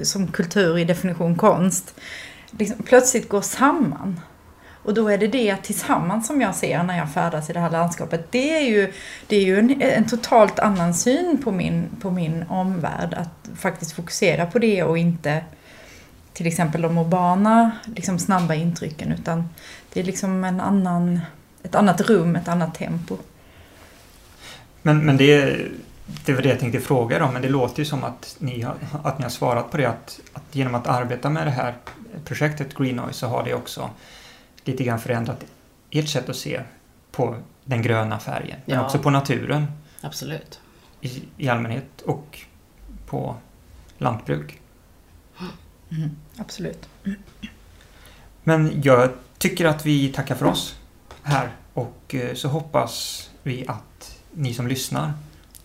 som 0.03 0.27
kultur 0.27 0.79
i 0.79 0.85
definition 0.85 1.37
konst, 1.37 1.95
liksom 2.51 2.83
plötsligt 2.83 3.29
går 3.29 3.41
samman. 3.41 4.21
Och 4.85 4.95
då 4.95 5.09
är 5.09 5.19
det 5.19 5.27
det 5.27 5.57
tillsammans 5.57 6.27
som 6.27 6.41
jag 6.41 6.55
ser 6.55 6.83
när 6.83 6.99
jag 6.99 7.13
färdas 7.13 7.51
i 7.51 7.53
det 7.53 7.61
här 7.61 7.71
landskapet. 7.71 8.27
Det 8.31 8.57
är 8.57 8.61
ju, 8.61 8.93
det 9.27 9.37
är 9.37 9.45
ju 9.45 9.59
en, 9.59 9.83
en 9.83 10.07
totalt 10.07 10.59
annan 10.59 10.95
syn 10.95 11.43
på 11.45 11.53
min, 11.53 11.89
på 12.01 12.11
min 12.11 12.45
omvärld. 12.49 13.15
Att 13.15 13.59
faktiskt 13.59 13.93
fokusera 13.93 14.47
på 14.47 14.59
det 14.59 14.83
och 14.83 14.99
inte 14.99 15.45
till 16.35 16.47
exempel 16.47 16.83
de 16.83 16.99
urbana, 16.99 17.71
liksom 17.97 18.19
snabba 18.19 18.55
intrycken. 18.55 19.13
Utan 19.13 19.49
det 19.93 20.01
är 20.01 20.05
liksom 20.05 20.45
en 20.45 20.61
annan, 20.61 21.21
ett 21.63 21.75
annat 21.75 22.01
rum, 22.01 22.37
ett 22.37 22.49
annat 22.49 22.75
tempo. 22.75 23.17
Men, 24.83 25.07
men 25.07 25.17
det, 25.17 25.59
det 26.25 26.33
var 26.33 26.43
det 26.43 26.49
jag 26.49 26.61
tänkte 26.61 26.81
fråga 26.81 27.25
om, 27.25 27.33
men 27.33 27.43
det 27.43 27.49
låter 27.49 27.79
ju 27.79 27.85
som 27.85 28.05
att 28.05 28.37
ni 28.39 28.61
har, 28.61 28.75
att 29.03 29.19
ni 29.19 29.23
har 29.23 29.31
svarat 29.31 29.71
på 29.71 29.77
det. 29.77 29.87
Att, 29.87 30.21
att 30.33 30.43
genom 30.53 30.75
att 30.75 30.87
arbeta 30.87 31.31
med 31.31 31.47
det 31.47 31.51
här 31.51 31.75
projektet 32.25 32.75
Green 32.75 32.97
Noise 32.97 33.19
så 33.19 33.27
har 33.27 33.45
det 33.45 33.55
också 33.55 33.91
lite 34.65 34.85
grann 34.85 34.99
förändrat 34.99 35.45
ert 35.91 36.09
sätt 36.09 36.29
att 36.29 36.37
se 36.37 36.61
på 37.11 37.37
den 37.65 37.83
gröna 37.83 38.19
färgen, 38.19 38.59
ja. 38.65 38.77
men 38.77 38.85
också 38.85 38.99
på 38.99 39.11
naturen. 39.11 39.67
Absolut. 40.01 40.61
I, 41.01 41.23
I 41.37 41.49
allmänhet 41.49 42.01
och 42.01 42.39
på 43.07 43.37
lantbruk. 43.99 44.61
Mm, 45.97 46.11
absolut. 46.37 46.89
Men 48.43 48.83
jag 48.83 49.11
tycker 49.39 49.65
att 49.65 49.87
vi 49.87 50.09
tackar 50.09 50.35
för 50.35 50.47
oss 50.47 50.77
här 51.23 51.49
och 51.75 52.15
eh, 52.15 52.35
så 52.35 52.49
hoppas 52.49 53.31
vi 53.43 53.67
att 53.69 54.19
ni 54.33 54.55
som 54.55 54.69
lyssnar 54.69 55.13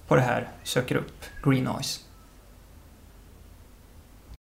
på 0.07 0.15
det 0.15 0.21
här 0.21 0.47
söker 0.63 0.95
upp 0.95 1.25
Green 1.43 1.63
Noise. 1.63 1.99